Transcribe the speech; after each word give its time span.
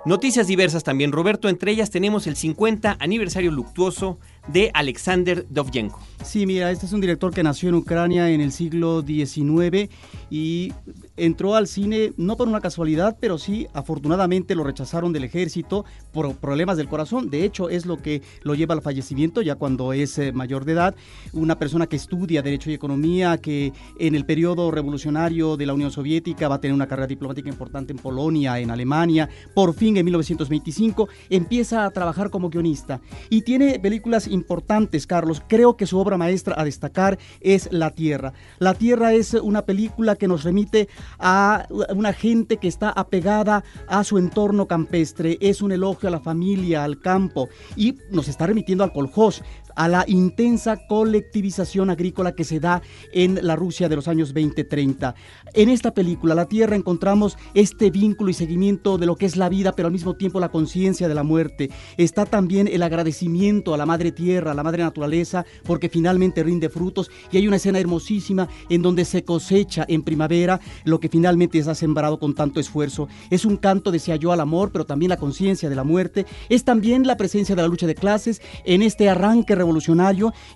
Noticias 0.04 0.46
diversas 0.46 0.84
también, 0.84 1.12
Roberto. 1.12 1.48
Entre 1.48 1.72
ellas 1.72 1.90
tenemos 1.90 2.26
el 2.26 2.36
50 2.36 2.98
aniversario 3.00 3.50
luctuoso 3.50 4.18
de 4.48 4.70
Alexander 4.74 5.46
Dovzhenko. 5.48 6.00
Sí, 6.24 6.44
mira, 6.44 6.70
este 6.70 6.84
es 6.84 6.92
un 6.92 7.00
director 7.00 7.32
que 7.32 7.42
nació 7.42 7.70
en 7.70 7.74
Ucrania 7.76 8.28
en 8.30 8.40
el 8.40 8.52
siglo 8.52 9.02
XIX 9.02 9.90
y 10.30 10.72
entró 11.20 11.54
al 11.54 11.66
cine 11.66 12.12
no 12.16 12.36
por 12.36 12.48
una 12.48 12.60
casualidad, 12.60 13.16
pero 13.20 13.38
sí, 13.38 13.66
afortunadamente 13.74 14.54
lo 14.54 14.64
rechazaron 14.64 15.12
del 15.12 15.24
ejército 15.24 15.84
por 16.12 16.34
problemas 16.36 16.76
del 16.76 16.88
corazón. 16.88 17.30
De 17.30 17.44
hecho, 17.44 17.68
es 17.68 17.86
lo 17.86 17.98
que 17.98 18.22
lo 18.42 18.54
lleva 18.54 18.74
al 18.74 18.82
fallecimiento 18.82 19.42
ya 19.42 19.54
cuando 19.54 19.92
es 19.92 20.18
eh, 20.18 20.32
mayor 20.32 20.64
de 20.64 20.72
edad. 20.72 20.94
Una 21.32 21.58
persona 21.58 21.86
que 21.86 21.96
estudia 21.96 22.42
Derecho 22.42 22.70
y 22.70 22.74
Economía, 22.74 23.38
que 23.38 23.72
en 23.98 24.14
el 24.14 24.24
periodo 24.24 24.70
revolucionario 24.70 25.56
de 25.56 25.66
la 25.66 25.74
Unión 25.74 25.90
Soviética 25.90 26.48
va 26.48 26.56
a 26.56 26.60
tener 26.60 26.74
una 26.74 26.86
carrera 26.86 27.06
diplomática 27.06 27.48
importante 27.48 27.92
en 27.92 27.98
Polonia, 27.98 28.58
en 28.58 28.70
Alemania. 28.70 29.28
Por 29.54 29.74
fin, 29.74 29.96
en 29.96 30.04
1925, 30.04 31.08
empieza 31.28 31.84
a 31.84 31.90
trabajar 31.90 32.30
como 32.30 32.50
guionista 32.50 33.00
y 33.28 33.42
tiene 33.42 33.78
películas 33.78 34.26
importantes, 34.26 35.06
Carlos. 35.06 35.42
Creo 35.46 35.76
que 35.76 35.86
su 35.86 35.98
obra 35.98 36.16
maestra 36.16 36.54
a 36.58 36.64
destacar 36.64 37.18
es 37.40 37.68
La 37.72 37.90
Tierra. 37.90 38.32
La 38.58 38.74
Tierra 38.74 39.12
es 39.12 39.34
una 39.34 39.62
película 39.62 40.16
que 40.16 40.28
nos 40.28 40.44
remite 40.44 40.88
a 41.18 41.66
una 41.94 42.12
gente 42.12 42.56
que 42.56 42.68
está 42.68 42.90
apegada 42.90 43.64
a 43.88 44.04
su 44.04 44.18
entorno 44.18 44.66
campestre. 44.66 45.38
Es 45.40 45.62
un 45.62 45.72
elogio 45.72 46.08
a 46.08 46.12
la 46.12 46.20
familia, 46.20 46.84
al 46.84 47.00
campo 47.00 47.48
y 47.76 47.98
nos 48.10 48.28
está 48.28 48.46
remitiendo 48.46 48.84
al 48.84 48.92
coljós 48.92 49.42
a 49.80 49.88
la 49.88 50.04
intensa 50.06 50.86
colectivización 50.86 51.88
agrícola 51.88 52.32
que 52.32 52.44
se 52.44 52.60
da 52.60 52.82
en 53.14 53.38
la 53.40 53.56
Rusia 53.56 53.88
de 53.88 53.96
los 53.96 54.08
años 54.08 54.34
20-30. 54.34 55.14
En 55.54 55.70
esta 55.70 55.94
película, 55.94 56.34
La 56.34 56.44
Tierra, 56.44 56.76
encontramos 56.76 57.38
este 57.54 57.90
vínculo 57.90 58.30
y 58.30 58.34
seguimiento 58.34 58.98
de 58.98 59.06
lo 59.06 59.16
que 59.16 59.24
es 59.24 59.38
la 59.38 59.48
vida, 59.48 59.72
pero 59.72 59.86
al 59.86 59.92
mismo 59.92 60.16
tiempo 60.16 60.38
la 60.38 60.50
conciencia 60.50 61.08
de 61.08 61.14
la 61.14 61.22
muerte. 61.22 61.70
Está 61.96 62.26
también 62.26 62.68
el 62.68 62.82
agradecimiento 62.82 63.72
a 63.72 63.78
la 63.78 63.86
Madre 63.86 64.12
Tierra, 64.12 64.50
a 64.50 64.54
la 64.54 64.62
Madre 64.62 64.82
Naturaleza, 64.82 65.46
porque 65.64 65.88
finalmente 65.88 66.42
rinde 66.42 66.68
frutos. 66.68 67.10
Y 67.32 67.38
hay 67.38 67.48
una 67.48 67.56
escena 67.56 67.78
hermosísima 67.78 68.50
en 68.68 68.82
donde 68.82 69.06
se 69.06 69.24
cosecha 69.24 69.86
en 69.88 70.02
primavera 70.02 70.60
lo 70.84 71.00
que 71.00 71.08
finalmente 71.08 71.62
se 71.62 71.70
ha 71.70 71.74
sembrado 71.74 72.18
con 72.18 72.34
tanto 72.34 72.60
esfuerzo. 72.60 73.08
Es 73.30 73.46
un 73.46 73.56
canto 73.56 73.90
de 73.90 73.98
yo 74.18 74.32
al 74.32 74.40
amor, 74.40 74.72
pero 74.72 74.84
también 74.84 75.08
la 75.08 75.16
conciencia 75.16 75.70
de 75.70 75.76
la 75.76 75.84
muerte. 75.84 76.26
Es 76.50 76.64
también 76.64 77.06
la 77.06 77.16
presencia 77.16 77.56
de 77.56 77.62
la 77.62 77.68
lucha 77.68 77.86
de 77.86 77.94
clases 77.94 78.42
en 78.66 78.82
este 78.82 79.08
arranque 79.08 79.54
revolucionario 79.54 79.69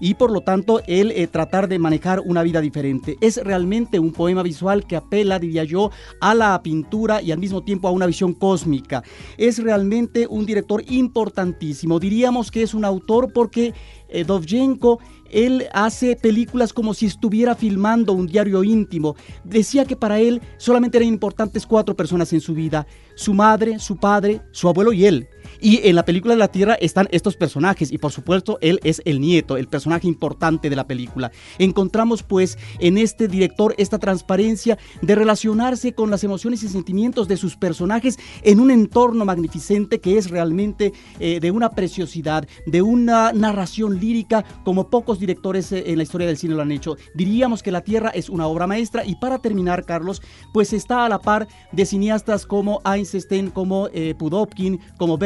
y 0.00 0.14
por 0.14 0.30
lo 0.30 0.40
tanto 0.40 0.80
el 0.86 1.10
eh, 1.10 1.26
tratar 1.26 1.68
de 1.68 1.78
manejar 1.78 2.20
una 2.20 2.42
vida 2.42 2.60
diferente. 2.60 3.16
Es 3.20 3.36
realmente 3.36 3.98
un 3.98 4.12
poema 4.12 4.42
visual 4.42 4.86
que 4.86 4.96
apela, 4.96 5.38
diría 5.38 5.64
yo, 5.64 5.90
a 6.20 6.34
la 6.34 6.60
pintura 6.62 7.22
y 7.22 7.32
al 7.32 7.38
mismo 7.38 7.62
tiempo 7.62 7.88
a 7.88 7.92
una 7.92 8.06
visión 8.06 8.32
cósmica. 8.32 9.02
Es 9.38 9.58
realmente 9.58 10.26
un 10.28 10.46
director 10.46 10.82
importantísimo. 10.88 12.00
Diríamos 12.00 12.50
que 12.50 12.62
es 12.62 12.74
un 12.74 12.84
autor 12.84 13.32
porque 13.32 13.74
eh, 14.08 14.24
él 15.30 15.66
hace 15.72 16.16
películas 16.16 16.72
como 16.72 16.94
si 16.94 17.06
estuviera 17.06 17.54
filmando 17.54 18.12
un 18.12 18.26
diario 18.26 18.62
íntimo. 18.62 19.16
Decía 19.42 19.84
que 19.84 19.96
para 19.96 20.20
él 20.20 20.40
solamente 20.58 20.98
eran 20.98 21.08
importantes 21.08 21.66
cuatro 21.66 21.96
personas 21.96 22.32
en 22.32 22.40
su 22.40 22.54
vida, 22.54 22.86
su 23.16 23.34
madre, 23.34 23.78
su 23.78 23.96
padre, 23.96 24.42
su 24.52 24.68
abuelo 24.68 24.92
y 24.92 25.06
él. 25.06 25.28
Y 25.60 25.80
en 25.88 25.96
la 25.96 26.04
película 26.04 26.34
de 26.34 26.38
la 26.38 26.48
Tierra 26.48 26.74
están 26.74 27.08
estos 27.10 27.36
personajes 27.36 27.92
y 27.92 27.98
por 27.98 28.12
supuesto 28.12 28.58
él 28.60 28.80
es 28.84 29.02
el 29.04 29.20
nieto, 29.20 29.56
el 29.56 29.68
personaje 29.68 30.06
importante 30.06 30.70
de 30.70 30.76
la 30.76 30.86
película. 30.86 31.30
Encontramos 31.58 32.22
pues 32.22 32.58
en 32.78 32.98
este 32.98 33.28
director 33.28 33.74
esta 33.78 33.98
transparencia 33.98 34.78
de 35.02 35.14
relacionarse 35.14 35.92
con 35.92 36.10
las 36.10 36.24
emociones 36.24 36.62
y 36.62 36.68
sentimientos 36.68 37.28
de 37.28 37.36
sus 37.36 37.56
personajes 37.56 38.18
en 38.42 38.60
un 38.60 38.70
entorno 38.70 39.24
magnificente 39.24 40.00
que 40.00 40.18
es 40.18 40.30
realmente 40.30 40.92
eh, 41.18 41.40
de 41.40 41.50
una 41.50 41.70
preciosidad, 41.70 42.46
de 42.66 42.82
una 42.82 43.32
narración 43.32 43.98
lírica 43.98 44.44
como 44.64 44.88
pocos 44.88 45.18
directores 45.18 45.72
eh, 45.72 45.84
en 45.86 45.96
la 45.96 46.02
historia 46.02 46.26
del 46.26 46.36
cine 46.36 46.54
lo 46.54 46.62
han 46.62 46.72
hecho. 46.72 46.96
Diríamos 47.14 47.62
que 47.62 47.72
La 47.72 47.82
Tierra 47.82 48.10
es 48.10 48.28
una 48.28 48.46
obra 48.46 48.66
maestra 48.66 49.04
y 49.04 49.16
para 49.16 49.38
terminar, 49.38 49.84
Carlos, 49.84 50.22
pues 50.52 50.72
está 50.72 51.04
a 51.04 51.08
la 51.08 51.20
par 51.20 51.48
de 51.72 51.86
cineastas 51.86 52.46
como 52.46 52.80
Einstein, 52.84 53.50
como 53.50 53.88
eh, 53.92 54.14
Pudovkin, 54.18 54.80
como 54.96 55.18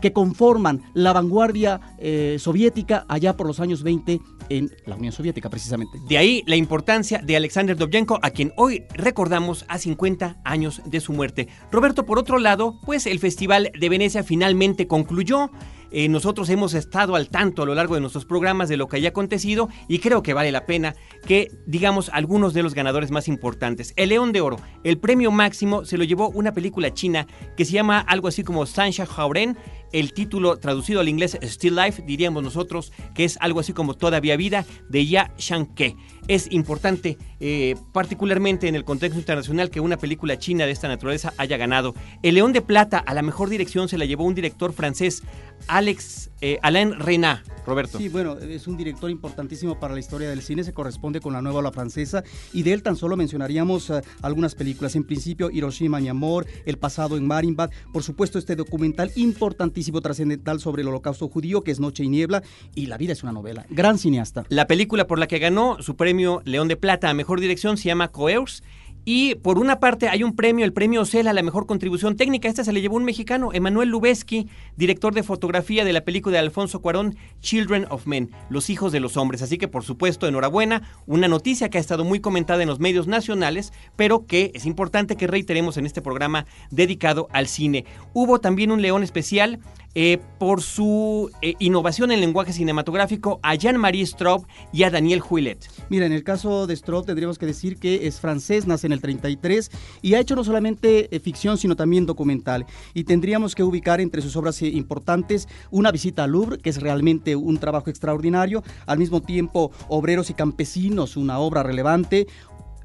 Que 0.00 0.12
conforman 0.12 0.82
la 0.94 1.12
vanguardia 1.12 1.80
eh, 1.98 2.36
soviética 2.38 3.04
allá 3.08 3.36
por 3.36 3.46
los 3.46 3.60
años 3.60 3.82
20 3.82 4.20
en 4.48 4.70
la 4.86 4.96
Unión 4.96 5.12
Soviética, 5.12 5.48
precisamente. 5.48 5.98
De 6.08 6.18
ahí 6.18 6.42
la 6.46 6.56
importancia 6.56 7.20
de 7.24 7.36
Alexander 7.36 7.76
Dovzhenko, 7.76 8.18
a 8.22 8.30
quien 8.30 8.52
hoy 8.56 8.84
recordamos 8.94 9.64
a 9.68 9.78
50 9.78 10.40
años 10.44 10.82
de 10.84 11.00
su 11.00 11.12
muerte. 11.12 11.48
Roberto, 11.70 12.04
por 12.04 12.18
otro 12.18 12.38
lado, 12.38 12.78
pues 12.84 13.06
el 13.06 13.18
Festival 13.18 13.72
de 13.78 13.88
Venecia 13.88 14.22
finalmente 14.22 14.86
concluyó. 14.86 15.50
Eh, 15.96 16.08
nosotros 16.08 16.50
hemos 16.50 16.74
estado 16.74 17.14
al 17.14 17.28
tanto 17.28 17.62
a 17.62 17.66
lo 17.66 17.74
largo 17.76 17.94
de 17.94 18.00
nuestros 18.00 18.24
programas 18.24 18.68
de 18.68 18.76
lo 18.76 18.88
que 18.88 18.96
haya 18.96 19.10
acontecido 19.10 19.68
y 19.86 20.00
creo 20.00 20.24
que 20.24 20.34
vale 20.34 20.50
la 20.50 20.66
pena 20.66 20.96
que 21.24 21.52
digamos 21.66 22.10
algunos 22.12 22.52
de 22.52 22.64
los 22.64 22.74
ganadores 22.74 23.12
más 23.12 23.28
importantes. 23.28 23.94
El 23.94 24.08
León 24.08 24.32
de 24.32 24.40
Oro, 24.40 24.56
el 24.82 24.98
premio 24.98 25.30
máximo 25.30 25.84
se 25.84 25.96
lo 25.96 26.02
llevó 26.02 26.30
una 26.30 26.52
película 26.52 26.92
china 26.92 27.28
que 27.56 27.64
se 27.64 27.74
llama 27.74 28.00
algo 28.00 28.26
así 28.26 28.42
como 28.42 28.66
Sansha 28.66 29.06
Hauren. 29.16 29.56
El 29.94 30.12
título 30.12 30.56
traducido 30.56 30.98
al 30.98 31.08
inglés 31.08 31.38
Still 31.40 31.76
Life, 31.76 32.02
diríamos 32.04 32.42
nosotros, 32.42 32.92
que 33.14 33.22
es 33.22 33.38
algo 33.40 33.60
así 33.60 33.72
como 33.72 33.94
Todavía 33.94 34.36
Vida, 34.36 34.66
de 34.88 35.06
Ya 35.06 35.32
Shang-ke. 35.38 35.94
Es 36.26 36.50
importante, 36.50 37.16
eh, 37.38 37.76
particularmente 37.92 38.66
en 38.66 38.74
el 38.74 38.82
contexto 38.84 39.20
internacional, 39.20 39.70
que 39.70 39.78
una 39.78 39.96
película 39.96 40.36
china 40.36 40.66
de 40.66 40.72
esta 40.72 40.88
naturaleza 40.88 41.32
haya 41.36 41.56
ganado. 41.58 41.94
El 42.24 42.34
León 42.34 42.52
de 42.52 42.60
Plata 42.60 42.98
a 42.98 43.14
la 43.14 43.22
mejor 43.22 43.50
dirección 43.50 43.88
se 43.88 43.96
la 43.96 44.04
llevó 44.04 44.24
un 44.24 44.34
director 44.34 44.72
francés, 44.72 45.22
Alex 45.68 46.32
eh, 46.40 46.58
Alain 46.62 46.98
Renat, 46.98 47.53
Roberto. 47.66 47.98
Sí, 47.98 48.08
bueno, 48.08 48.38
es 48.38 48.66
un 48.66 48.76
director 48.76 49.10
importantísimo 49.10 49.78
para 49.78 49.94
la 49.94 50.00
historia 50.00 50.28
del 50.28 50.42
cine, 50.42 50.64
se 50.64 50.72
corresponde 50.72 51.20
con 51.20 51.32
la 51.32 51.42
nueva 51.42 51.60
ola 51.60 51.72
francesa 51.72 52.22
y 52.52 52.62
de 52.62 52.72
él 52.72 52.82
tan 52.82 52.96
solo 52.96 53.16
mencionaríamos 53.16 53.90
eh, 53.90 54.02
algunas 54.22 54.54
películas. 54.54 54.96
En 54.96 55.04
principio, 55.04 55.50
Hiroshima, 55.50 56.00
mi 56.00 56.08
amor, 56.08 56.46
El 56.66 56.78
pasado 56.78 57.16
en 57.16 57.26
Marienbad, 57.26 57.70
por 57.92 58.02
supuesto 58.02 58.38
este 58.38 58.56
documental 58.56 59.10
importantísimo, 59.16 60.00
trascendental 60.00 60.60
sobre 60.60 60.82
el 60.82 60.88
holocausto 60.88 61.28
judío, 61.28 61.62
que 61.62 61.70
es 61.70 61.80
Noche 61.80 62.04
y 62.04 62.08
Niebla, 62.08 62.42
y 62.74 62.86
La 62.86 62.98
vida 62.98 63.12
es 63.12 63.22
una 63.22 63.32
novela. 63.32 63.66
Gran 63.70 63.98
cineasta. 63.98 64.44
La 64.48 64.66
película 64.66 65.06
por 65.06 65.18
la 65.18 65.26
que 65.26 65.38
ganó 65.38 65.76
su 65.80 65.96
premio 65.96 66.42
León 66.44 66.68
de 66.68 66.76
Plata 66.76 67.10
a 67.10 67.14
Mejor 67.14 67.40
Dirección 67.40 67.76
se 67.76 67.84
llama 67.84 68.08
Coeurs 68.08 68.62
Y 69.04 69.34
por 69.36 69.58
una 69.58 69.80
parte 69.80 70.08
hay 70.08 70.22
un 70.22 70.34
premio, 70.34 70.64
el 70.64 70.72
premio 70.72 71.02
Ocel 71.02 71.28
a 71.28 71.32
la 71.32 71.42
mejor 71.42 71.66
contribución 71.66 72.16
técnica. 72.16 72.48
Esta 72.48 72.64
se 72.64 72.72
le 72.72 72.80
llevó 72.80 72.96
un 72.96 73.04
mexicano, 73.04 73.52
Emanuel 73.52 73.90
Lubezki, 73.90 74.48
director 74.76 75.12
de 75.14 75.22
fotografía 75.22 75.84
de 75.84 75.92
la 75.92 76.04
película 76.04 76.34
de 76.34 76.38
Alfonso 76.38 76.80
Cuarón, 76.80 77.16
Children 77.40 77.86
of 77.90 78.06
Men, 78.06 78.30
Los 78.48 78.70
hijos 78.70 78.92
de 78.92 79.00
los 79.00 79.16
hombres. 79.16 79.42
Así 79.42 79.58
que 79.58 79.68
por 79.68 79.84
supuesto, 79.84 80.26
enhorabuena, 80.26 80.82
una 81.06 81.28
noticia 81.28 81.68
que 81.68 81.78
ha 81.78 81.80
estado 81.80 82.04
muy 82.04 82.20
comentada 82.20 82.62
en 82.62 82.68
los 82.68 82.80
medios 82.80 83.06
nacionales, 83.06 83.72
pero 83.96 84.26
que 84.26 84.52
es 84.54 84.64
importante 84.64 85.16
que 85.16 85.26
reiteremos 85.26 85.76
en 85.76 85.84
este 85.84 86.00
programa 86.00 86.46
dedicado 86.70 87.28
al 87.30 87.46
cine. 87.46 87.84
Hubo 88.14 88.40
también 88.40 88.70
un 88.70 88.80
león 88.80 89.02
especial 89.02 89.60
eh, 89.96 90.18
por 90.40 90.60
su 90.60 91.30
eh, 91.40 91.54
innovación 91.60 92.10
en 92.10 92.20
lenguaje 92.20 92.52
cinematográfico 92.52 93.38
a 93.44 93.54
Jean-Marie 93.54 94.04
Straub 94.04 94.44
y 94.72 94.82
a 94.82 94.90
Daniel 94.90 95.22
Huillet. 95.28 95.58
Mira, 95.88 96.04
en 96.04 96.12
el 96.12 96.24
caso 96.24 96.66
de 96.66 96.74
Straub 96.74 97.06
tendríamos 97.06 97.38
que 97.38 97.46
decir 97.46 97.76
que 97.78 98.08
es 98.08 98.18
francés, 98.18 98.66
nace 98.66 98.88
en 98.88 98.92
el 98.92 99.00
33 99.00 99.70
y 100.02 100.14
ha 100.14 100.18
hecho 100.18 100.34
no 100.34 100.42
solamente 100.42 101.14
eh, 101.14 101.20
ficción, 101.20 101.58
sino 101.58 101.76
también 101.76 102.06
documental. 102.06 102.66
Y 102.92 103.04
tendríamos 103.04 103.54
que 103.54 103.62
ubicar 103.62 104.00
entre 104.00 104.20
sus 104.20 104.34
obras 104.34 104.60
importantes 104.62 105.46
una 105.70 105.92
visita 105.92 106.24
al 106.24 106.32
Louvre, 106.32 106.58
que 106.58 106.70
es 106.70 106.80
realmente 106.80 107.36
un 107.36 107.58
trabajo 107.58 107.88
extraordinario, 107.88 108.64
al 108.86 108.98
mismo 108.98 109.22
tiempo 109.22 109.70
Obreros 109.88 110.28
y 110.28 110.34
Campesinos, 110.34 111.16
una 111.16 111.38
obra 111.38 111.62
relevante, 111.62 112.26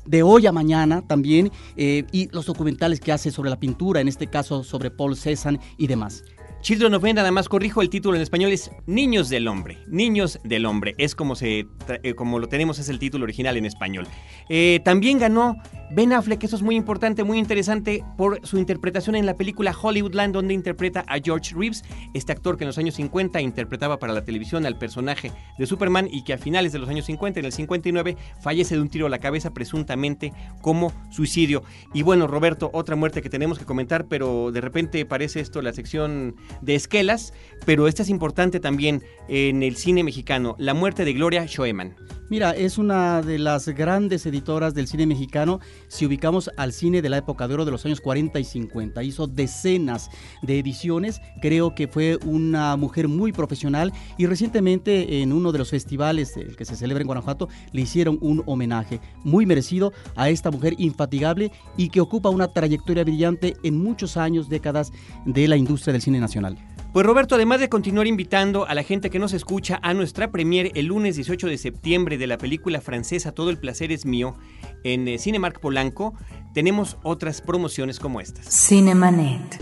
de 0.05 0.23
hoy 0.23 0.45
a 0.47 0.51
mañana 0.51 1.03
también, 1.05 1.51
y 1.75 2.29
los 2.31 2.47
documentales 2.47 2.99
que 2.99 3.11
hace 3.11 3.29
sobre 3.29 3.51
la 3.51 3.59
pintura, 3.59 4.01
en 4.01 4.07
este 4.07 4.27
caso 4.27 4.63
sobre 4.63 4.89
Paul 4.89 5.15
Cézanne 5.15 5.59
y 5.77 5.85
demás. 5.85 6.23
Children 6.61 6.93
of 6.93 7.03
Men, 7.03 7.15
nada 7.15 7.31
más 7.31 7.47
corrijo, 7.47 7.81
el 7.81 7.89
título 7.89 8.17
en 8.17 8.21
español 8.21 8.51
es 8.51 8.69
Niños 8.85 9.29
del 9.29 9.47
Hombre. 9.47 9.77
Niños 9.87 10.39
del 10.43 10.65
Hombre, 10.65 10.93
es 10.97 11.15
como, 11.15 11.35
se, 11.35 11.67
eh, 12.03 12.13
como 12.15 12.37
lo 12.37 12.47
tenemos, 12.47 12.79
es 12.79 12.89
el 12.89 12.99
título 12.99 13.23
original 13.23 13.55
en 13.55 13.65
español. 13.65 14.05
Eh, 14.49 14.81
también 14.83 15.19
ganó 15.19 15.55
Ben 15.91 16.11
Affleck, 16.11 16.43
eso 16.43 16.57
es 16.57 16.61
muy 16.61 16.75
importante, 16.75 17.23
muy 17.23 17.39
interesante, 17.39 18.03
por 18.17 18.45
su 18.45 18.57
interpretación 18.57 19.15
en 19.15 19.25
la 19.25 19.35
película 19.35 19.73
Hollywoodland, 19.79 20.33
donde 20.33 20.53
interpreta 20.53 21.05
a 21.07 21.19
George 21.23 21.55
Reeves, 21.55 21.83
este 22.13 22.33
actor 22.33 22.57
que 22.57 22.65
en 22.65 22.67
los 22.67 22.77
años 22.77 22.95
50 22.95 23.39
interpretaba 23.39 23.97
para 23.97 24.11
la 24.11 24.25
televisión 24.25 24.65
al 24.65 24.77
personaje 24.77 25.31
de 25.57 25.65
Superman 25.65 26.09
y 26.11 26.23
que 26.23 26.33
a 26.33 26.37
finales 26.37 26.73
de 26.73 26.79
los 26.79 26.89
años 26.89 27.05
50, 27.05 27.39
en 27.39 27.45
el 27.45 27.53
59, 27.53 28.17
fallece 28.41 28.75
de 28.75 28.81
un 28.81 28.89
tiro 28.89 29.07
a 29.07 29.09
la 29.09 29.19
cabeza, 29.19 29.53
presuntamente 29.53 30.33
como 30.61 30.91
suicidio. 31.09 31.63
Y 31.93 32.03
bueno, 32.03 32.27
Roberto, 32.27 32.69
otra 32.73 32.97
muerte 32.97 33.21
que 33.21 33.29
tenemos 33.29 33.57
que 33.57 33.65
comentar, 33.65 34.07
pero 34.07 34.51
de 34.51 34.59
repente 34.59 35.05
parece 35.05 35.39
esto 35.39 35.61
la 35.61 35.73
sección 35.73 36.35
de 36.61 36.75
esquelas, 36.75 37.33
pero 37.65 37.87
esta 37.87 38.03
es 38.03 38.09
importante 38.09 38.59
también 38.59 39.03
en 39.27 39.63
el 39.63 39.75
cine 39.75 40.03
mexicano, 40.03 40.55
la 40.59 40.73
muerte 40.73 41.05
de 41.05 41.13
Gloria 41.13 41.47
Schoeman. 41.47 41.95
Mira, 42.29 42.51
es 42.51 42.77
una 42.77 43.23
de 43.23 43.39
las 43.39 43.67
grandes 43.69 44.23
editoras 44.27 44.75
del 44.75 44.87
cine 44.87 45.07
mexicano. 45.07 45.59
Si 45.87 46.05
ubicamos 46.05 46.51
al 46.57 46.73
cine 46.73 47.01
de 47.01 47.09
la 47.09 47.17
época 47.17 47.47
de 47.47 47.55
oro 47.55 47.65
de 47.65 47.71
los 47.71 47.83
años 47.87 48.01
40 48.01 48.39
y 48.39 48.43
50, 48.43 49.01
hizo 49.01 49.25
decenas 49.25 50.11
de 50.43 50.59
ediciones. 50.59 51.21
Creo 51.41 51.73
que 51.73 51.87
fue 51.87 52.19
una 52.25 52.75
mujer 52.75 53.07
muy 53.07 53.31
profesional 53.31 53.91
y 54.19 54.27
recientemente 54.27 55.23
en 55.23 55.33
uno 55.33 55.51
de 55.51 55.57
los 55.57 55.71
festivales 55.71 56.35
que 56.55 56.65
se 56.65 56.75
celebra 56.75 57.01
en 57.01 57.07
Guanajuato 57.07 57.49
le 57.71 57.81
hicieron 57.81 58.19
un 58.21 58.43
homenaje 58.45 59.01
muy 59.23 59.47
merecido 59.47 59.91
a 60.15 60.29
esta 60.29 60.51
mujer 60.51 60.75
infatigable 60.77 61.51
y 61.77 61.89
que 61.89 61.99
ocupa 61.99 62.29
una 62.29 62.49
trayectoria 62.49 63.03
brillante 63.03 63.57
en 63.63 63.81
muchos 63.81 64.17
años, 64.17 64.49
décadas 64.49 64.91
de 65.25 65.47
la 65.47 65.57
industria 65.57 65.93
del 65.93 66.03
cine 66.03 66.19
nacional. 66.19 66.57
Pues 66.91 67.05
Roberto, 67.05 67.35
además 67.35 67.59
de 67.59 67.69
continuar 67.69 68.07
invitando 68.07 68.67
a 68.67 68.73
la 68.73 68.81
gente 68.81 69.11
que 69.11 69.19
nos 69.19 69.33
escucha 69.33 69.79
a 69.83 69.93
nuestra 69.93 70.31
premier 70.31 70.71
el 70.73 70.87
lunes 70.87 71.15
18 71.15 71.45
de 71.45 71.59
septiembre 71.59 72.17
de 72.17 72.25
la 72.25 72.39
película 72.39 72.81
francesa 72.81 73.31
Todo 73.31 73.51
el 73.51 73.59
placer 73.59 73.91
es 73.91 74.07
mío 74.07 74.35
en 74.83 75.07
eh, 75.07 75.19
Cinemark 75.19 75.59
Polanco, 75.59 76.15
tenemos 76.53 76.97
otras 77.03 77.41
promociones 77.41 77.99
como 77.99 78.21
estas. 78.21 78.47
Cinemanet. 78.49 79.61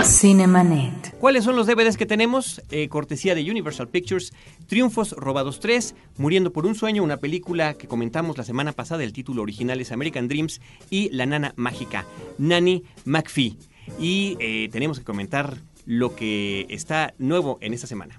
Cinemanet. 0.05 1.17
¿Cuáles 1.19 1.45
son 1.45 1.57
los 1.57 1.67
DVDs 1.67 1.97
que 1.97 2.07
tenemos? 2.07 2.63
Eh, 2.71 2.89
cortesía 2.89 3.35
de 3.35 3.51
Universal 3.51 3.89
Pictures, 3.89 4.33
Triunfos 4.67 5.13
Robados 5.13 5.61
3, 5.61 5.95
Muriendo 6.17 6.53
por 6.53 6.67
un 6.67 6.75
Sueño, 6.75 7.03
una 7.03 7.19
película 7.19 7.75
que 7.75 7.89
comentamos 7.89 8.39
la 8.39 8.45
semana 8.45 8.73
pasada, 8.73 9.05
el 9.05 9.13
título 9.13 9.43
original 9.43 9.81
es 9.81 9.93
American 9.93 10.29
Dreams, 10.29 10.61
y 10.89 11.11
La 11.11 11.27
Nana 11.27 11.53
Mágica, 11.57 12.07
Nanny 12.39 12.85
McPhee. 13.05 13.59
Y 13.99 14.37
eh, 14.41 14.69
tenemos 14.73 14.99
que 14.99 15.05
comentar 15.05 15.59
lo 15.87 16.15
que 16.15 16.67
está 16.69 17.15
nuevo 17.19 17.59
en 17.61 17.75
esta 17.75 17.87
semana. 17.87 18.15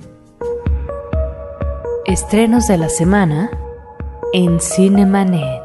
Estrenos 2.05 2.67
de 2.67 2.77
la 2.77 2.89
semana 2.89 3.49
en 4.33 4.59
Cinemanet. 4.59 5.63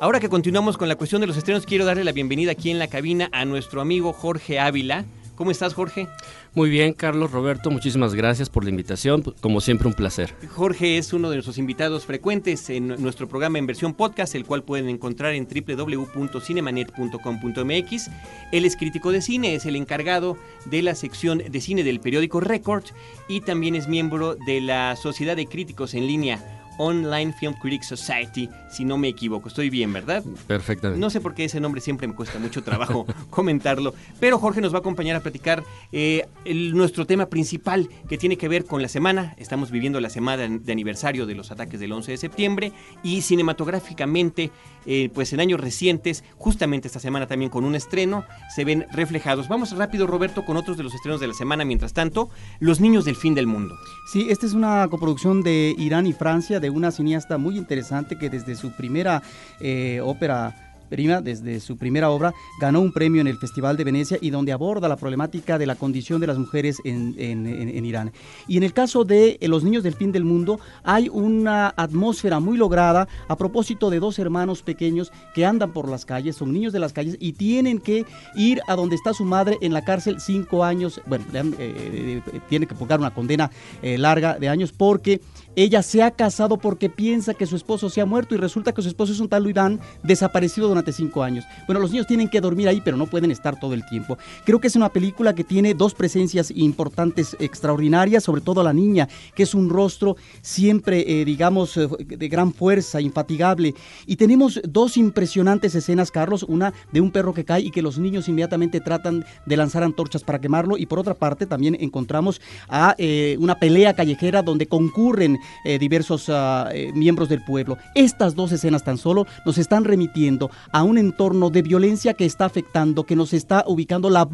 Ahora 0.00 0.20
que 0.20 0.28
continuamos 0.28 0.78
con 0.78 0.88
la 0.88 0.94
cuestión 0.94 1.20
de 1.20 1.26
los 1.26 1.36
estrenos, 1.36 1.66
quiero 1.66 1.84
darle 1.84 2.04
la 2.04 2.12
bienvenida 2.12 2.52
aquí 2.52 2.70
en 2.70 2.78
la 2.78 2.86
cabina 2.86 3.28
a 3.32 3.44
nuestro 3.44 3.80
amigo 3.80 4.12
Jorge 4.12 4.60
Ávila. 4.60 5.04
¿Cómo 5.38 5.50
estás, 5.52 5.72
Jorge? 5.72 6.08
Muy 6.52 6.68
bien, 6.68 6.92
Carlos 6.92 7.30
Roberto, 7.30 7.70
muchísimas 7.70 8.12
gracias 8.12 8.50
por 8.50 8.64
la 8.64 8.70
invitación. 8.70 9.22
Como 9.40 9.60
siempre, 9.60 9.86
un 9.86 9.94
placer. 9.94 10.34
Jorge 10.48 10.98
es 10.98 11.12
uno 11.12 11.30
de 11.30 11.36
nuestros 11.36 11.58
invitados 11.58 12.06
frecuentes 12.06 12.68
en 12.70 12.88
nuestro 13.00 13.28
programa 13.28 13.60
en 13.60 13.68
versión 13.68 13.94
podcast, 13.94 14.34
el 14.34 14.44
cual 14.44 14.64
pueden 14.64 14.88
encontrar 14.88 15.34
en 15.34 15.46
www.cinemanet.com.mx. 15.46 18.10
Él 18.50 18.64
es 18.64 18.74
crítico 18.74 19.12
de 19.12 19.22
cine, 19.22 19.54
es 19.54 19.64
el 19.64 19.76
encargado 19.76 20.36
de 20.64 20.82
la 20.82 20.96
sección 20.96 21.38
de 21.38 21.60
cine 21.60 21.84
del 21.84 22.00
periódico 22.00 22.40
Record 22.40 22.86
y 23.28 23.42
también 23.42 23.76
es 23.76 23.86
miembro 23.86 24.34
de 24.34 24.60
la 24.60 24.96
Sociedad 24.96 25.36
de 25.36 25.46
Críticos 25.46 25.94
en 25.94 26.08
Línea 26.08 26.67
Online 26.78 27.32
Film 27.32 27.54
Critics 27.54 27.86
Society, 27.88 28.48
si 28.70 28.84
no 28.84 28.96
me 28.96 29.08
equivoco. 29.08 29.48
Estoy 29.48 29.70
bien, 29.70 29.92
¿verdad? 29.92 30.24
Perfectamente. 30.46 31.00
No 31.00 31.10
sé 31.10 31.20
por 31.20 31.34
qué 31.34 31.44
ese 31.44 31.60
nombre 31.60 31.80
siempre 31.80 32.06
me 32.06 32.14
cuesta 32.14 32.38
mucho 32.38 32.62
trabajo 32.62 33.06
comentarlo, 33.30 33.94
pero 34.20 34.38
Jorge 34.38 34.60
nos 34.60 34.72
va 34.72 34.78
a 34.78 34.80
acompañar 34.80 35.16
a 35.16 35.20
platicar 35.20 35.64
eh, 35.92 36.26
nuestro 36.72 37.06
tema 37.06 37.26
principal 37.26 37.88
que 38.08 38.18
tiene 38.18 38.36
que 38.36 38.48
ver 38.48 38.64
con 38.64 38.82
la 38.82 38.88
semana. 38.88 39.34
Estamos 39.36 39.70
viviendo 39.70 40.00
la 40.00 40.10
semana 40.10 40.48
de 40.48 40.72
aniversario 40.72 41.26
de 41.26 41.34
los 41.34 41.50
ataques 41.50 41.80
del 41.80 41.92
11 41.92 42.12
de 42.12 42.16
septiembre 42.16 42.72
y 43.02 43.22
cinematográficamente, 43.22 44.50
eh, 44.86 45.10
pues 45.12 45.32
en 45.32 45.40
años 45.40 45.60
recientes, 45.60 46.24
justamente 46.36 46.88
esta 46.88 47.00
semana 47.00 47.26
también 47.26 47.50
con 47.50 47.64
un 47.64 47.74
estreno, 47.74 48.24
se 48.54 48.64
ven 48.64 48.86
reflejados. 48.92 49.48
Vamos 49.48 49.76
rápido, 49.76 50.06
Roberto, 50.06 50.44
con 50.44 50.56
otros 50.56 50.76
de 50.76 50.82
los 50.82 50.94
estrenos 50.94 51.20
de 51.20 51.28
la 51.28 51.34
semana. 51.34 51.64
Mientras 51.64 51.92
tanto, 51.92 52.30
Los 52.60 52.80
Niños 52.80 53.04
del 53.04 53.16
Fin 53.16 53.34
del 53.34 53.46
Mundo. 53.46 53.76
Sí, 54.12 54.28
esta 54.30 54.46
es 54.46 54.52
una 54.52 54.86
coproducción 54.88 55.42
de 55.42 55.74
Irán 55.78 56.06
y 56.06 56.12
Francia, 56.12 56.60
de 56.60 56.67
una 56.70 56.90
cineasta 56.90 57.38
muy 57.38 57.56
interesante 57.56 58.16
que 58.16 58.30
desde 58.30 58.54
su 58.54 58.72
primera 58.72 59.22
eh, 59.60 60.00
ópera 60.02 60.67
prima, 60.88 61.20
desde 61.20 61.60
su 61.60 61.76
primera 61.76 62.10
obra, 62.10 62.34
ganó 62.60 62.80
un 62.80 62.92
premio 62.92 63.20
en 63.20 63.26
el 63.26 63.38
Festival 63.38 63.76
de 63.76 63.84
Venecia 63.84 64.18
y 64.20 64.30
donde 64.30 64.52
aborda 64.52 64.88
la 64.88 64.96
problemática 64.96 65.58
de 65.58 65.66
la 65.66 65.74
condición 65.74 66.20
de 66.20 66.26
las 66.26 66.38
mujeres 66.38 66.78
en, 66.84 67.84
Irán. 67.84 68.12
Y 68.46 68.56
en 68.56 68.62
el 68.62 68.72
caso 68.72 69.04
de 69.04 69.38
eh, 69.40 69.48
Los 69.48 69.64
Niños 69.64 69.82
del 69.82 69.94
Fin 69.94 70.12
del 70.12 70.24
Mundo, 70.24 70.60
hay 70.82 71.08
una 71.08 71.72
atmósfera 71.76 72.40
muy 72.40 72.56
lograda 72.56 73.08
a 73.28 73.36
propósito 73.36 73.90
de 73.90 74.00
dos 74.00 74.18
hermanos 74.18 74.62
pequeños 74.62 75.12
que 75.34 75.46
andan 75.46 75.72
por 75.72 75.88
las 75.88 76.04
calles, 76.04 76.36
son 76.36 76.52
niños 76.52 76.72
de 76.72 76.80
las 76.80 76.92
calles 76.92 77.16
y 77.20 77.32
tienen 77.32 77.78
que 77.78 78.04
ir 78.34 78.60
a 78.66 78.74
donde 78.74 78.96
está 78.96 79.14
su 79.14 79.24
madre 79.24 79.58
en 79.60 79.72
la 79.72 79.84
cárcel 79.84 80.20
cinco 80.20 80.64
años, 80.64 81.00
bueno, 81.06 81.24
eh, 81.32 81.42
eh, 81.58 82.40
tiene 82.48 82.66
que 82.66 82.74
pagar 82.74 82.98
una 83.00 83.14
condena 83.14 83.50
larga 83.82 84.38
de 84.38 84.48
años 84.48 84.72
porque 84.72 85.20
ella 85.58 85.82
se 85.82 86.04
ha 86.04 86.12
casado 86.12 86.56
porque 86.56 86.88
piensa 86.88 87.34
que 87.34 87.44
su 87.44 87.56
esposo 87.56 87.90
se 87.90 88.00
ha 88.00 88.06
muerto 88.06 88.32
y 88.34 88.38
resulta 88.38 88.72
que 88.72 88.80
su 88.80 88.86
esposo 88.86 89.12
es 89.12 89.18
un 89.18 89.28
tal 89.28 89.48
Irán 89.48 89.80
desaparecido 90.04 90.68
durante 90.68 90.77
cinco 90.92 91.22
años. 91.22 91.44
Bueno, 91.66 91.80
los 91.80 91.90
niños 91.90 92.06
tienen 92.06 92.28
que 92.28 92.40
dormir 92.40 92.68
ahí, 92.68 92.80
pero 92.80 92.96
no 92.96 93.06
pueden 93.06 93.30
estar 93.30 93.58
todo 93.58 93.74
el 93.74 93.84
tiempo. 93.86 94.18
Creo 94.44 94.60
que 94.60 94.68
es 94.68 94.76
una 94.76 94.88
película 94.88 95.34
que 95.34 95.44
tiene 95.44 95.74
dos 95.74 95.94
presencias 95.94 96.50
importantes, 96.54 97.36
extraordinarias, 97.40 98.24
sobre 98.24 98.40
todo 98.40 98.62
la 98.62 98.72
niña, 98.72 99.08
que 99.34 99.42
es 99.42 99.54
un 99.54 99.68
rostro 99.70 100.16
siempre, 100.42 101.04
eh, 101.06 101.24
digamos, 101.24 101.76
eh, 101.76 101.88
de 101.98 102.28
gran 102.28 102.52
fuerza, 102.52 103.00
infatigable. 103.00 103.74
Y 104.06 104.16
tenemos 104.16 104.60
dos 104.64 104.96
impresionantes 104.96 105.74
escenas, 105.74 106.10
Carlos, 106.10 106.42
una 106.42 106.72
de 106.92 107.00
un 107.00 107.10
perro 107.10 107.34
que 107.34 107.44
cae 107.44 107.62
y 107.62 107.70
que 107.70 107.82
los 107.82 107.98
niños 107.98 108.28
inmediatamente 108.28 108.80
tratan 108.80 109.24
de 109.46 109.56
lanzar 109.56 109.82
antorchas 109.82 110.22
para 110.22 110.40
quemarlo. 110.40 110.76
Y 110.76 110.86
por 110.86 110.98
otra 110.98 111.14
parte, 111.14 111.46
también 111.46 111.76
encontramos 111.80 112.40
a 112.68 112.94
eh, 112.98 113.36
una 113.40 113.58
pelea 113.58 113.94
callejera 113.94 114.42
donde 114.42 114.66
concurren 114.66 115.38
diversos 115.64 116.28
ah, 116.28 116.70
miembros 116.94 117.28
del 117.28 117.44
pueblo. 117.44 117.76
Estas 117.94 118.34
dos 118.34 118.52
escenas 118.52 118.84
tan 118.84 118.96
solo 118.96 119.26
nos 119.44 119.58
están 119.58 119.84
remitiendo 119.84 120.50
a 120.72 120.82
un 120.82 120.98
entorno 120.98 121.50
de 121.50 121.62
violencia 121.62 122.14
que 122.14 122.24
está 122.24 122.44
afectando, 122.44 123.04
que 123.04 123.16
nos 123.16 123.32
está 123.32 123.64
ubicando 123.66 124.10
la, 124.10 124.28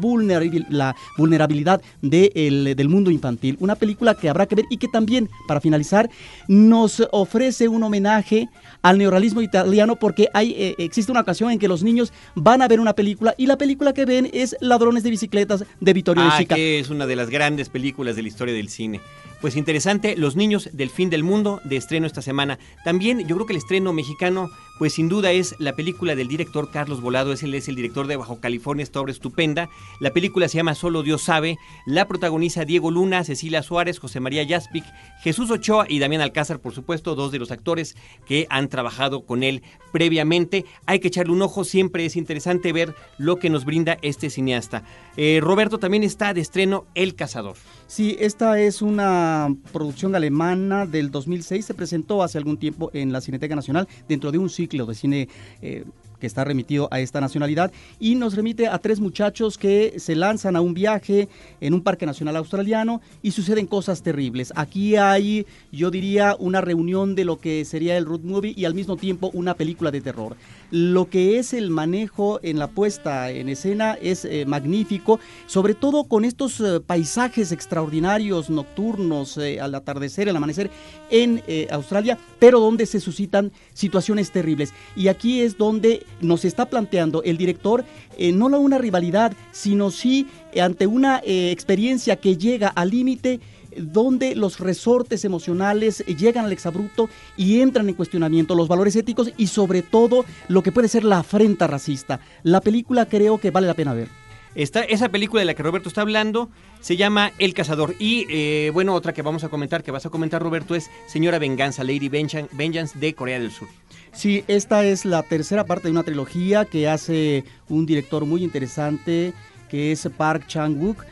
la 0.69 0.95
vulnerabilidad 1.17 1.81
del 2.01 2.89
mundo 2.89 3.11
infantil. 3.11 3.57
Una 3.59 3.75
película 3.75 4.15
que 4.15 4.29
habrá 4.29 4.45
que 4.45 4.55
ver 4.55 4.65
y 4.69 4.77
que 4.77 4.87
también, 4.87 5.29
para 5.47 5.61
finalizar, 5.61 6.09
nos 6.47 7.03
ofrece 7.11 7.67
un 7.67 7.83
homenaje 7.83 8.49
al 8.81 8.97
neorrealismo 8.97 9.41
italiano 9.41 9.95
porque 9.95 10.29
hay, 10.33 10.51
eh, 10.51 10.75
existe 10.77 11.11
una 11.11 11.21
ocasión 11.21 11.51
en 11.51 11.59
que 11.59 11.67
los 11.67 11.83
niños 11.83 12.13
van 12.35 12.61
a 12.61 12.67
ver 12.67 12.79
una 12.79 12.93
película 12.93 13.33
y 13.37 13.47
la 13.47 13.57
película 13.57 13.93
que 13.93 14.05
ven 14.05 14.29
es 14.33 14.55
Ladrones 14.59 15.03
de 15.03 15.09
Bicicletas 15.09 15.65
de 15.79 15.93
Vittorio 15.93 16.23
ah, 16.23 16.31
De 16.31 16.37
Sica. 16.37 16.55
que 16.55 16.79
es 16.79 16.89
una 16.89 17.05
de 17.07 17.15
las 17.15 17.29
grandes 17.29 17.69
películas 17.69 18.15
de 18.15 18.21
la 18.21 18.27
historia 18.27 18.53
del 18.53 18.69
cine. 18.69 19.01
Pues 19.41 19.55
interesante, 19.57 20.15
Los 20.17 20.35
Niños 20.35 20.69
del 20.73 20.89
Fin 20.89 21.09
del 21.09 21.23
Mundo, 21.23 21.61
de 21.63 21.75
estreno 21.75 22.07
esta 22.07 22.21
semana. 22.21 22.57
También 22.83 23.27
yo 23.27 23.35
creo 23.35 23.45
que 23.45 23.53
el 23.53 23.57
estreno 23.57 23.93
mexicano, 23.93 24.49
pues 24.79 24.93
sin 24.93 25.07
duda 25.07 25.31
es 25.31 25.55
la 25.59 25.75
película 25.75 26.15
del 26.15 26.27
director 26.27 26.71
Carlos 26.71 27.01
Volado, 27.01 27.31
es, 27.31 27.43
él 27.43 27.53
es 27.53 27.67
el 27.67 27.75
director 27.75 28.07
de 28.07 28.15
Bajo 28.15 28.39
California, 28.39 28.83
esta 28.83 29.01
obra 29.01 29.11
estupenda. 29.11 29.69
La 29.99 30.11
película 30.11 30.47
se 30.47 30.57
llama 30.57 30.73
Solo 30.73 31.03
Dios 31.03 31.21
sabe, 31.21 31.57
la 31.85 32.07
protagoniza 32.07 32.65
Diego 32.65 32.91
Luna, 32.91 33.23
Cecilia 33.23 33.61
Suárez, 33.61 33.99
José 33.99 34.19
María 34.19 34.41
Yaspic, 34.43 34.85
Jesús 35.21 35.51
Ochoa 35.51 35.85
y 35.87 35.99
Damián 35.99 36.21
Alcázar, 36.21 36.59
por 36.59 36.73
supuesto, 36.73 37.13
dos 37.13 37.31
de 37.31 37.39
los 37.39 37.51
actores 37.51 37.95
que 38.25 38.47
han 38.49 38.69
trabajado 38.69 39.25
con 39.25 39.43
él 39.43 39.61
previamente. 39.91 40.65
Hay 40.85 40.99
que 40.99 41.09
echarle 41.09 41.33
un 41.33 41.41
ojo, 41.41 41.63
siempre 41.63 42.05
es 42.05 42.15
interesante 42.15 42.73
ver 42.73 42.95
lo 43.17 43.37
que 43.37 43.49
nos 43.49 43.65
brinda 43.65 43.97
este 44.01 44.29
cineasta. 44.29 44.83
Eh, 45.17 45.39
Roberto 45.41 45.77
también 45.77 46.03
está 46.03 46.33
de 46.33 46.41
estreno 46.41 46.85
El 46.95 47.15
Cazador. 47.15 47.57
Sí, 47.87 48.17
esta 48.19 48.59
es 48.59 48.81
una 48.81 49.55
producción 49.71 50.15
alemana 50.15 50.87
del 50.87 51.11
2006. 51.11 51.65
Se 51.65 51.73
presentó 51.75 52.23
hace 52.23 52.37
algún 52.37 52.57
tiempo 52.57 52.89
en 52.93 53.11
la 53.11 53.21
Cineteca 53.21 53.55
Nacional 53.55 53.87
dentro 54.09 54.31
de 54.31 54.39
un 54.39 54.49
ciclo 54.49 54.87
de 54.87 54.95
cine 54.95 55.29
eh, 55.61 55.85
que 56.19 56.27
está 56.27 56.43
remitido 56.43 56.87
a 56.91 56.99
esta 56.99 57.21
nacionalidad 57.21 57.71
y 57.99 58.15
nos 58.15 58.35
remite 58.35 58.67
a 58.67 58.79
tres 58.79 58.99
muchachos 58.99 59.57
que 59.57 59.95
se 59.97 60.15
lanzan 60.15 60.55
a 60.55 60.61
un 60.61 60.73
viaje 60.73 61.29
en 61.61 61.73
un 61.73 61.81
parque 61.81 62.05
nacional 62.05 62.35
australiano 62.37 63.01
y 63.21 63.31
suceden 63.31 63.67
cosas 63.67 64.01
terribles. 64.01 64.53
Aquí 64.55 64.95
hay, 64.95 65.45
yo 65.71 65.91
diría, 65.91 66.35
una 66.39 66.61
reunión 66.61 67.15
de 67.15 67.25
lo 67.25 67.39
que 67.39 67.65
sería 67.65 67.97
el 67.97 68.05
road 68.05 68.21
movie 68.21 68.53
y 68.55 68.65
al 68.65 68.73
mismo 68.73 68.97
tiempo 68.97 69.31
una 69.33 69.53
película 69.55 69.91
de 69.91 70.01
terror. 70.01 70.35
Lo 70.71 71.09
que 71.09 71.39
es 71.39 71.53
el 71.53 71.69
manejo 71.69 72.39
en 72.43 72.59
la 72.59 72.67
puesta 72.67 73.31
en 73.31 73.49
escena 73.49 73.93
es 74.01 74.25
eh, 74.25 74.45
magnífico, 74.45 75.19
sobre 75.45 75.73
todo 75.73 76.05
con 76.05 76.25
estos 76.25 76.59
eh, 76.59 76.79
paisajes 76.85 77.51
extraordinarios 77.51 78.49
nocturnos 78.49 79.37
eh, 79.37 79.59
al 79.59 79.75
atardecer, 79.75 80.29
al 80.29 80.35
amanecer 80.35 80.71
en 81.09 81.41
Australia, 81.69 82.17
pero 82.39 82.59
donde 82.59 82.85
se 82.85 82.99
suscitan 82.99 83.51
situaciones 83.73 84.31
terribles. 84.31 84.73
Y 84.95 85.07
aquí 85.07 85.41
es 85.41 85.57
donde 85.57 86.05
nos 86.21 86.45
está 86.45 86.65
planteando 86.67 87.23
el 87.23 87.37
director 87.37 87.85
eh, 88.17 88.31
no 88.31 88.45
una 88.45 88.77
rivalidad, 88.77 89.33
sino 89.51 89.91
sí 89.91 90.27
eh, 90.53 90.61
ante 90.61 90.87
una 90.87 91.21
eh, 91.25 91.51
experiencia 91.51 92.15
que 92.15 92.37
llega 92.37 92.69
al 92.69 92.91
límite 92.91 93.39
donde 93.77 94.35
los 94.35 94.59
resortes 94.59 95.25
emocionales 95.25 96.05
llegan 96.05 96.45
al 96.45 96.53
exabrupto 96.53 97.09
y 97.35 97.59
entran 97.59 97.89
en 97.89 97.95
cuestionamiento 97.95 98.55
los 98.55 98.69
valores 98.69 98.95
éticos 98.95 99.31
y 99.35 99.47
sobre 99.47 99.81
todo 99.81 100.23
lo 100.47 100.63
que 100.63 100.71
puede 100.71 100.87
ser 100.87 101.03
la 101.03 101.19
afrenta 101.19 101.67
racista. 101.67 102.21
La 102.43 102.61
película 102.61 103.05
creo 103.05 103.37
que 103.37 103.51
vale 103.51 103.67
la 103.67 103.73
pena 103.73 103.93
ver. 103.93 104.07
Esa 104.55 105.09
película 105.09 105.41
de 105.41 105.45
la 105.45 105.53
que 105.55 105.63
Roberto 105.63 105.89
está 105.89 105.99
hablando 105.99 106.49
se 106.79 106.95
llama 106.95 107.33
El 107.37 107.53
Cazador. 107.53 107.95
Y 107.99 108.69
bueno, 108.69 108.93
otra 108.93 109.13
que 109.13 109.21
vamos 109.21 109.43
a 109.43 109.49
comentar, 109.49 109.83
que 109.83 109.91
vas 109.91 110.05
a 110.05 110.09
comentar 110.09 110.41
Roberto, 110.41 110.75
es 110.75 110.89
Señora 111.07 111.37
Venganza, 111.37 111.83
Lady 111.83 112.07
Vengeance 112.07 112.97
de 112.97 113.13
Corea 113.13 113.39
del 113.39 113.51
Sur. 113.51 113.67
Sí, 114.15 114.45
esta 114.47 114.85
es 114.85 115.03
la 115.03 115.23
tercera 115.23 115.65
parte 115.65 115.89
de 115.89 115.91
una 115.91 116.03
trilogía 116.03 116.63
que 116.63 116.87
hace 116.87 117.43
un 117.67 117.85
director 117.85 118.25
muy 118.25 118.43
interesante 118.43 119.33
que 119.69 119.91
es 119.91 120.07
Park 120.17 120.47
Chang-wook 120.47 121.03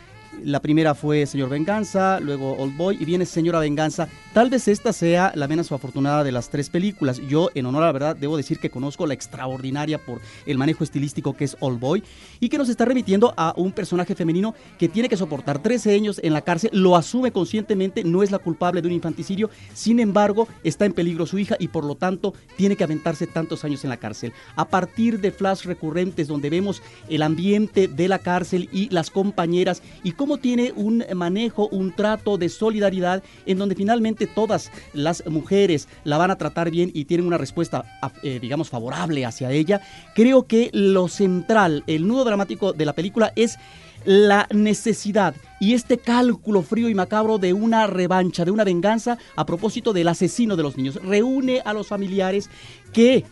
la 0.44 0.62
primera 0.62 0.96
fue 0.96 1.26
Señor 1.26 1.50
Venganza, 1.50 2.20
luego 2.20 2.54
Old 2.58 2.76
Boy 2.76 2.98
y 3.00 3.06
viene 3.06 3.26
Señora 3.26 3.60
Venganza. 3.60 4.08
Tal 4.34 4.50
vez 4.50 4.68
esta 4.68 4.94
sea 4.94 5.32
la 5.36 5.48
menos 5.48 5.72
afortunada 5.72 6.24
de 6.24 6.32
las 6.32 6.50
tres 6.50 6.70
películas. 6.70 7.20
Yo, 7.28 7.50
en 7.54 7.66
honor 7.66 7.84
a 7.84 7.86
la 7.88 7.92
verdad, 7.92 8.16
debo 8.16 8.36
decir 8.36 8.60
que 8.60 8.70
conozco 8.70 9.06
la 9.06 9.14
extraordinaria 9.14 9.98
por 9.98 10.22
el 10.46 10.58
manejo 10.58 10.84
estilístico 10.84 11.36
que 11.36 11.46
es 11.46 11.58
Old 11.60 11.80
Boy 11.80 12.04
y 12.40 12.50
que 12.50 12.58
nos 12.58 12.70
está 12.70 12.86
remitiendo 12.86 13.34
a 13.38 13.54
un 13.58 13.72
personaje 13.72 14.16
femenino 14.16 14.56
que 14.80 14.90
tiene 14.90 15.10
que 15.10 15.18
soportar 15.18 15.62
13 15.62 15.94
años 15.94 16.20
en 16.24 16.34
la 16.34 16.42
cárcel, 16.42 16.72
lo 16.74 16.96
asume 16.96 17.32
conscientemente, 17.32 18.04
no 18.04 18.24
es 18.24 18.32
la 18.32 18.40
culpable 18.40 18.82
de 18.82 18.88
un 18.88 18.94
infanticidio, 18.94 19.50
sin 19.74 20.00
embargo, 20.00 20.48
está 20.64 20.86
en 20.86 20.94
peligro 20.94 21.26
su 21.26 21.38
hija 21.38 21.56
y 21.60 21.68
por 21.68 21.86
lo 21.86 21.96
tanto 21.96 22.34
tiene 22.58 22.76
que 22.76 22.84
aventarse 22.84 23.28
tantos 23.28 23.64
años 23.64 23.84
en 23.84 23.90
la 23.90 23.98
cárcel. 23.98 24.34
A 24.56 24.68
partir 24.68 25.20
de 25.20 25.32
flash 25.32 25.66
recurrentes 25.66 26.28
donde 26.28 26.50
vemos 26.50 26.82
el 27.10 27.22
ambiente 27.22 27.88
de 27.88 28.08
la 28.08 28.20
cárcel 28.20 28.70
y 28.72 28.90
las 28.90 29.12
compañeras 29.12 29.82
y 30.04 30.14
cómo 30.14 30.23
tiene 30.38 30.74
un 30.76 31.04
manejo, 31.14 31.68
un 31.70 31.94
trato 31.94 32.38
de 32.38 32.50
solidaridad 32.50 33.24
en 33.46 33.58
donde 33.58 33.76
finalmente 33.76 34.28
todas 34.28 34.72
las 34.94 35.26
mujeres 35.28 35.88
la 36.04 36.18
van 36.18 36.32
a 36.32 36.38
tratar 36.38 36.72
bien 36.72 36.92
y 36.94 37.06
tienen 37.06 37.28
una 37.28 37.38
respuesta, 37.38 37.86
eh, 38.24 38.40
digamos, 38.42 38.70
favorable 38.70 39.26
hacia 39.26 39.52
ella. 39.52 39.82
Creo 40.16 40.48
que 40.48 40.70
lo 40.74 41.08
central, 41.08 41.84
el 41.88 42.08
nudo 42.08 42.24
dramático 42.24 42.74
de 42.74 42.86
la 42.86 42.94
película 42.94 43.34
es 43.36 43.58
la 44.06 44.48
necesidad 44.52 45.36
y 45.60 45.74
este 45.74 45.98
cálculo 45.98 46.62
frío 46.62 46.90
y 46.90 46.96
macabro 46.96 47.38
de 47.38 47.54
una 47.54 47.88
revancha, 47.88 48.44
de 48.44 48.52
una 48.52 48.64
venganza 48.64 49.18
a 49.36 49.46
propósito 49.46 49.94
del 49.94 50.10
asesino 50.10 50.56
de 50.56 50.64
los 50.64 50.76
niños. 50.76 50.96
Reúne 51.04 51.62
a 51.64 51.74
los 51.74 51.88
familiares 51.88 52.50
que 52.92 53.24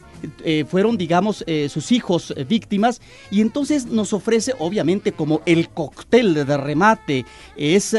eh, 0.43 0.65
fueron, 0.67 0.97
digamos, 0.97 1.43
eh, 1.47 1.69
sus 1.69 1.91
hijos 1.91 2.33
eh, 2.35 2.43
víctimas, 2.43 3.01
y 3.29 3.41
entonces 3.41 3.85
nos 3.85 4.13
ofrece, 4.13 4.53
obviamente, 4.59 5.11
como 5.11 5.41
el 5.45 5.69
cóctel 5.69 6.33
de 6.33 6.57
remate, 6.57 7.25
es 7.55 7.97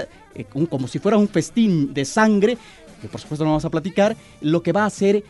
como 0.70 0.88
si 0.88 0.98
fuera 0.98 1.18
un 1.18 1.28
festín 1.28 1.92
de 1.92 2.04
sangre, 2.04 2.56
que 3.00 3.08
por 3.08 3.20
supuesto 3.20 3.44
no 3.44 3.50
vamos 3.50 3.64
a 3.64 3.70
platicar, 3.70 4.16
lo 4.40 4.62
que 4.62 4.72
va 4.72 4.86
a 4.86 4.90
ser 4.90 5.24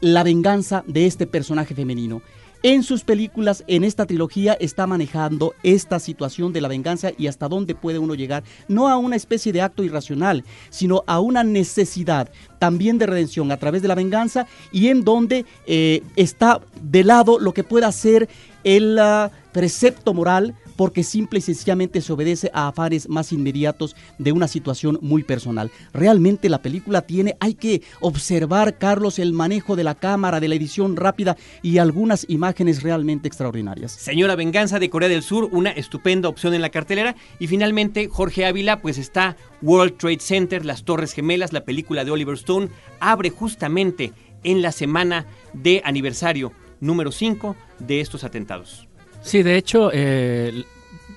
la 0.00 0.22
venganza 0.22 0.84
de 0.86 1.06
este 1.06 1.26
personaje 1.26 1.74
femenino 1.74 2.22
en 2.62 2.82
sus 2.82 3.04
películas, 3.04 3.64
en 3.66 3.84
esta 3.84 4.06
trilogía, 4.06 4.54
está 4.54 4.86
manejando 4.86 5.54
esta 5.62 5.98
situación 5.98 6.52
de 6.52 6.60
la 6.60 6.68
venganza 6.68 7.12
y 7.16 7.26
hasta 7.26 7.48
dónde 7.48 7.74
puede 7.74 7.98
uno 7.98 8.14
llegar, 8.14 8.42
no 8.66 8.88
a 8.88 8.96
una 8.96 9.16
especie 9.16 9.52
de 9.52 9.62
acto 9.62 9.84
irracional, 9.84 10.44
sino 10.70 11.04
a 11.06 11.20
una 11.20 11.44
necesidad 11.44 12.30
también 12.58 12.98
de 12.98 13.06
redención 13.06 13.52
a 13.52 13.56
través 13.56 13.82
de 13.82 13.88
la 13.88 13.94
venganza 13.94 14.46
y 14.72 14.88
en 14.88 15.04
donde 15.04 15.44
eh, 15.66 16.02
está 16.16 16.60
de 16.82 17.04
lado 17.04 17.38
lo 17.38 17.52
que 17.54 17.64
pueda 17.64 17.90
ser 17.92 18.28
el 18.64 18.98
ah, 18.98 19.30
precepto 19.52 20.12
moral 20.12 20.54
porque 20.78 21.02
simple 21.02 21.40
y 21.40 21.42
sencillamente 21.42 22.00
se 22.00 22.12
obedece 22.12 22.52
a 22.54 22.68
afanes 22.68 23.08
más 23.08 23.32
inmediatos 23.32 23.96
de 24.18 24.30
una 24.30 24.46
situación 24.46 24.96
muy 25.02 25.24
personal. 25.24 25.72
Realmente 25.92 26.48
la 26.48 26.62
película 26.62 27.02
tiene, 27.02 27.36
hay 27.40 27.54
que 27.54 27.82
observar, 28.00 28.78
Carlos, 28.78 29.18
el 29.18 29.32
manejo 29.32 29.74
de 29.74 29.82
la 29.82 29.96
cámara, 29.96 30.38
de 30.38 30.46
la 30.46 30.54
edición 30.54 30.94
rápida 30.94 31.36
y 31.62 31.78
algunas 31.78 32.26
imágenes 32.28 32.84
realmente 32.84 33.26
extraordinarias. 33.26 33.90
Señora 33.90 34.36
Venganza 34.36 34.78
de 34.78 34.88
Corea 34.88 35.08
del 35.08 35.24
Sur, 35.24 35.48
una 35.50 35.70
estupenda 35.70 36.28
opción 36.28 36.54
en 36.54 36.62
la 36.62 36.70
cartelera. 36.70 37.16
Y 37.40 37.48
finalmente, 37.48 38.06
Jorge 38.06 38.46
Ávila, 38.46 38.80
pues 38.80 38.98
está 38.98 39.36
World 39.62 39.96
Trade 39.96 40.20
Center, 40.20 40.64
Las 40.64 40.84
Torres 40.84 41.12
Gemelas, 41.12 41.52
la 41.52 41.64
película 41.64 42.04
de 42.04 42.12
Oliver 42.12 42.36
Stone, 42.36 42.68
abre 43.00 43.30
justamente 43.30 44.12
en 44.44 44.62
la 44.62 44.70
semana 44.70 45.26
de 45.54 45.82
aniversario 45.84 46.52
número 46.78 47.10
5 47.10 47.56
de 47.80 48.00
estos 48.00 48.22
atentados. 48.22 48.87
Sí, 49.22 49.42
de 49.42 49.56
hecho, 49.56 49.90
eh, 49.92 50.64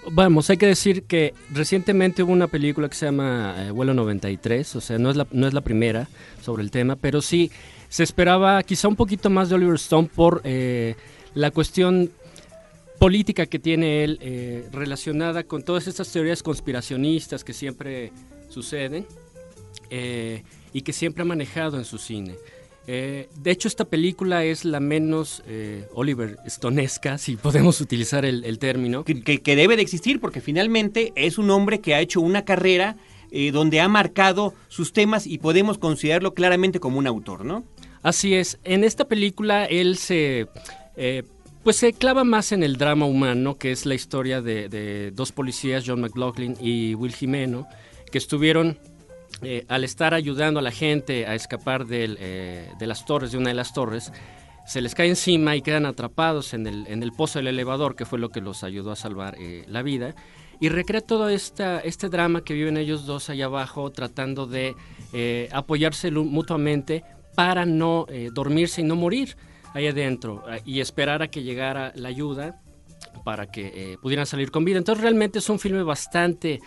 vamos, 0.09 0.49
hay 0.49 0.57
que 0.57 0.65
decir 0.65 1.03
que 1.03 1.33
recientemente 1.51 2.23
hubo 2.23 2.31
una 2.31 2.47
película 2.47 2.89
que 2.89 2.95
se 2.95 3.05
llama 3.05 3.55
eh, 3.57 3.71
Vuelo 3.71 3.93
93, 3.93 4.75
o 4.75 4.81
sea, 4.81 4.97
no 4.97 5.09
es, 5.09 5.15
la, 5.15 5.27
no 5.31 5.47
es 5.47 5.53
la 5.53 5.61
primera 5.61 6.07
sobre 6.41 6.63
el 6.63 6.71
tema, 6.71 6.95
pero 6.95 7.21
sí 7.21 7.51
se 7.89 8.03
esperaba 8.03 8.61
quizá 8.63 8.87
un 8.87 8.95
poquito 8.95 9.29
más 9.29 9.49
de 9.49 9.55
Oliver 9.55 9.75
Stone 9.75 10.09
por 10.13 10.41
eh, 10.43 10.95
la 11.33 11.51
cuestión 11.51 12.11
política 12.99 13.45
que 13.45 13.59
tiene 13.59 14.03
él 14.03 14.19
eh, 14.21 14.67
relacionada 14.71 15.43
con 15.43 15.63
todas 15.63 15.87
estas 15.87 16.11
teorías 16.11 16.43
conspiracionistas 16.43 17.43
que 17.43 17.53
siempre 17.53 18.11
suceden 18.49 19.05
y 20.73 20.81
que 20.83 20.93
siempre 20.93 21.23
ha 21.23 21.25
manejado 21.25 21.77
en 21.77 21.83
su 21.83 21.97
cine. 21.97 22.35
Eh, 22.87 23.29
de 23.35 23.51
hecho, 23.51 23.67
esta 23.67 23.85
película 23.85 24.43
es 24.43 24.65
la 24.65 24.79
menos 24.79 25.43
eh, 25.47 25.87
Oliver 25.93 26.37
Stonesca, 26.47 27.17
si 27.17 27.35
podemos 27.35 27.81
utilizar 27.81 28.25
el, 28.25 28.59
término. 28.59 29.03
Que, 29.03 29.55
debe 29.55 29.75
de 29.75 29.81
existir, 29.81 30.19
porque 30.19 30.41
finalmente 30.41 31.13
es 31.15 31.37
un 31.37 31.49
hombre 31.51 31.79
que 31.79 31.95
ha 31.95 32.01
hecho 32.01 32.21
una 32.21 32.43
carrera 32.43 32.97
eh, 33.31 33.51
donde 33.51 33.79
ha 33.79 33.87
marcado 33.87 34.53
sus 34.67 34.93
temas 34.93 35.27
y 35.27 35.37
podemos 35.37 35.77
considerarlo 35.77 36.33
claramente 36.33 36.79
como 36.79 36.97
un 36.97 37.07
autor, 37.07 37.45
¿no? 37.45 37.63
Así 38.01 38.33
es. 38.33 38.59
En 38.63 38.83
esta 38.83 39.07
película 39.07 39.65
él 39.65 39.95
se... 39.95 40.47
pues 41.63 41.75
se 41.75 41.93
clava 41.93 42.23
más 42.23 42.51
en 42.51 42.63
el 42.63 42.77
drama 42.77 43.05
humano, 43.05 43.57
que 43.57 43.71
es 43.71 43.85
la 43.85 43.93
historia 43.93 44.41
de, 44.41 44.69
de 44.69 45.11
dos 45.11 45.31
policías, 45.31 45.83
John 45.85 46.01
McLaughlin 46.01 46.57
y 46.59 46.95
Will 46.95 47.13
Jimeno, 47.13 47.67
que 48.11 48.17
estuvieron 48.17 48.77
eh, 49.43 49.65
al 49.69 49.83
estar 49.83 50.13
ayudando 50.13 50.59
a 50.59 50.63
la 50.63 50.71
gente 50.71 51.25
a 51.25 51.33
escapar 51.33 51.87
eh, 51.89 52.69
de 52.77 52.87
las 52.87 53.05
torres, 53.05 53.31
de 53.31 53.39
una 53.39 53.49
de 53.49 53.55
las 53.55 53.73
torres, 53.73 54.11
se 54.67 54.81
les 54.81 54.93
cae 54.93 55.09
encima 55.09 55.55
y 55.55 55.63
quedan 55.63 55.87
atrapados 55.87 56.53
en 56.53 56.67
el, 56.67 57.11
pozo 57.11 57.39
del 57.39 57.47
elevador, 57.47 57.95
que 57.95 58.05
fue 58.05 58.19
lo 58.19 58.29
que 58.29 58.39
los 58.39 58.63
ayudó 58.63 58.91
a 58.91 58.95
salvar 58.95 59.35
eh, 59.39 59.65
la 59.67 59.81
vida. 59.81 60.13
Y 60.59 60.69
recrea 60.69 61.01
todo 61.01 61.27
este 61.29 62.09
drama 62.09 62.43
que 62.43 62.53
viven 62.53 62.77
ellos 62.77 63.07
dos 63.07 63.31
allá 63.31 63.45
abajo, 63.45 63.91
tratando 63.91 64.45
de 64.45 64.75
apoyarse 65.51 66.11
mutuamente 66.11 67.03
para 67.33 67.65
no 67.65 68.05
dormirse 68.31 68.81
y 68.81 68.83
no 68.83 68.95
morir 68.95 69.35
ahí 69.73 69.87
adentro 69.87 70.43
y 70.63 70.79
esperar 70.79 71.23
a 71.23 71.29
que 71.29 71.41
llegara 71.41 71.91
la 71.95 72.09
ayuda 72.09 72.61
para 73.23 73.47
que 73.47 73.97
pudieran 74.03 74.27
salir 74.27 74.51
con 74.51 74.63
vida. 74.63 74.77
Entonces 74.77 75.01
realmente 75.01 75.39
es 75.39 75.49
un 75.49 75.57
filme 75.57 75.81
bastante 75.81 76.59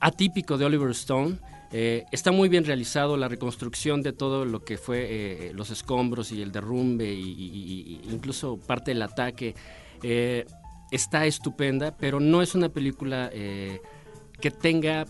atípico 0.00 0.58
de 0.58 0.64
Oliver 0.64 0.90
Stone. 0.90 1.38
Eh, 1.70 2.06
está 2.12 2.32
muy 2.32 2.48
bien 2.48 2.64
realizado 2.64 3.16
la 3.16 3.28
reconstrucción 3.28 4.02
de 4.02 4.12
todo 4.12 4.44
lo 4.44 4.64
que 4.64 4.78
fue 4.78 5.06
eh, 5.08 5.52
los 5.54 5.70
escombros 5.70 6.32
y 6.32 6.40
el 6.40 6.50
derrumbe 6.50 7.12
y, 7.12 8.00
incluso 8.10 8.56
parte 8.58 8.92
del 8.92 9.02
ataque. 9.02 9.54
Eh, 10.02 10.46
está 10.90 11.26
estupenda, 11.26 11.96
pero 11.96 12.20
no 12.20 12.40
es 12.40 12.54
una 12.54 12.70
película 12.70 13.30
que 13.30 14.50
tenga 14.50 15.06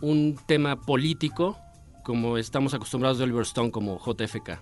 un 0.00 0.38
tema 0.46 0.76
político 0.76 1.58
como 2.04 2.38
estamos 2.38 2.74
acostumbrados 2.74 3.18
de 3.18 3.24
Oliver 3.24 3.42
Stone 3.42 3.70
como 3.70 3.98
JFK. 3.98 4.60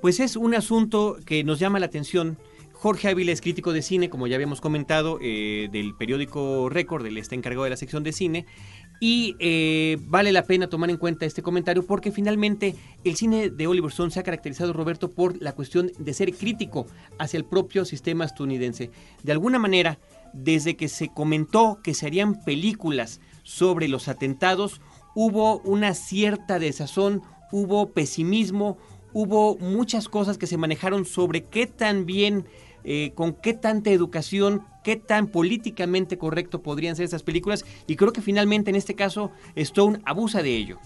Pues 0.00 0.18
es 0.18 0.34
un 0.34 0.54
asunto 0.54 1.16
que 1.24 1.44
nos 1.44 1.60
llama 1.60 1.78
la 1.78 1.86
atención. 1.86 2.36
Jorge 2.82 3.06
Ávila 3.06 3.30
es 3.30 3.40
crítico 3.40 3.72
de 3.72 3.80
cine, 3.80 4.10
como 4.10 4.26
ya 4.26 4.34
habíamos 4.34 4.60
comentado, 4.60 5.20
del 5.20 5.94
periódico 5.96 6.68
Récord, 6.68 7.06
él 7.06 7.16
está 7.16 7.36
encargado 7.36 7.62
de 7.62 7.70
la 7.70 7.76
sección 7.76 8.02
de 8.02 8.10
cine, 8.10 8.44
y 8.98 9.36
eh, 9.38 9.98
vale 10.08 10.32
la 10.32 10.42
pena 10.42 10.66
tomar 10.66 10.90
en 10.90 10.96
cuenta 10.96 11.24
este 11.24 11.42
comentario 11.42 11.86
porque 11.86 12.10
finalmente 12.10 12.74
el 13.04 13.14
cine 13.14 13.50
de 13.50 13.68
Oliver 13.68 13.92
Stone 13.92 14.10
se 14.10 14.18
ha 14.18 14.24
caracterizado, 14.24 14.72
Roberto, 14.72 15.12
por 15.12 15.40
la 15.40 15.52
cuestión 15.52 15.92
de 15.96 16.12
ser 16.12 16.34
crítico 16.34 16.88
hacia 17.20 17.38
el 17.38 17.44
propio 17.44 17.84
sistema 17.84 18.24
estadounidense. 18.24 18.90
De 19.22 19.30
alguna 19.30 19.60
manera, 19.60 20.00
desde 20.32 20.76
que 20.76 20.88
se 20.88 21.06
comentó 21.06 21.78
que 21.84 21.94
se 21.94 22.06
harían 22.06 22.42
películas 22.42 23.20
sobre 23.44 23.86
los 23.86 24.08
atentados, 24.08 24.80
hubo 25.14 25.60
una 25.60 25.94
cierta 25.94 26.58
desazón, 26.58 27.22
hubo 27.52 27.92
pesimismo, 27.92 28.76
hubo 29.12 29.56
muchas 29.58 30.08
cosas 30.08 30.36
que 30.36 30.48
se 30.48 30.56
manejaron 30.56 31.04
sobre 31.04 31.44
qué 31.44 31.68
tan 31.68 32.06
bien 32.06 32.44
eh, 32.84 33.12
con 33.14 33.34
qué 33.34 33.54
tanta 33.54 33.90
educación, 33.90 34.62
qué 34.82 34.96
tan 34.96 35.28
políticamente 35.28 36.18
correcto 36.18 36.62
podrían 36.62 36.96
ser 36.96 37.04
esas 37.04 37.22
películas 37.22 37.64
y 37.86 37.96
creo 37.96 38.12
que 38.12 38.22
finalmente 38.22 38.70
en 38.70 38.76
este 38.76 38.94
caso 38.94 39.30
Stone 39.54 40.00
abusa 40.04 40.42
de 40.42 40.56
ello. 40.56 40.78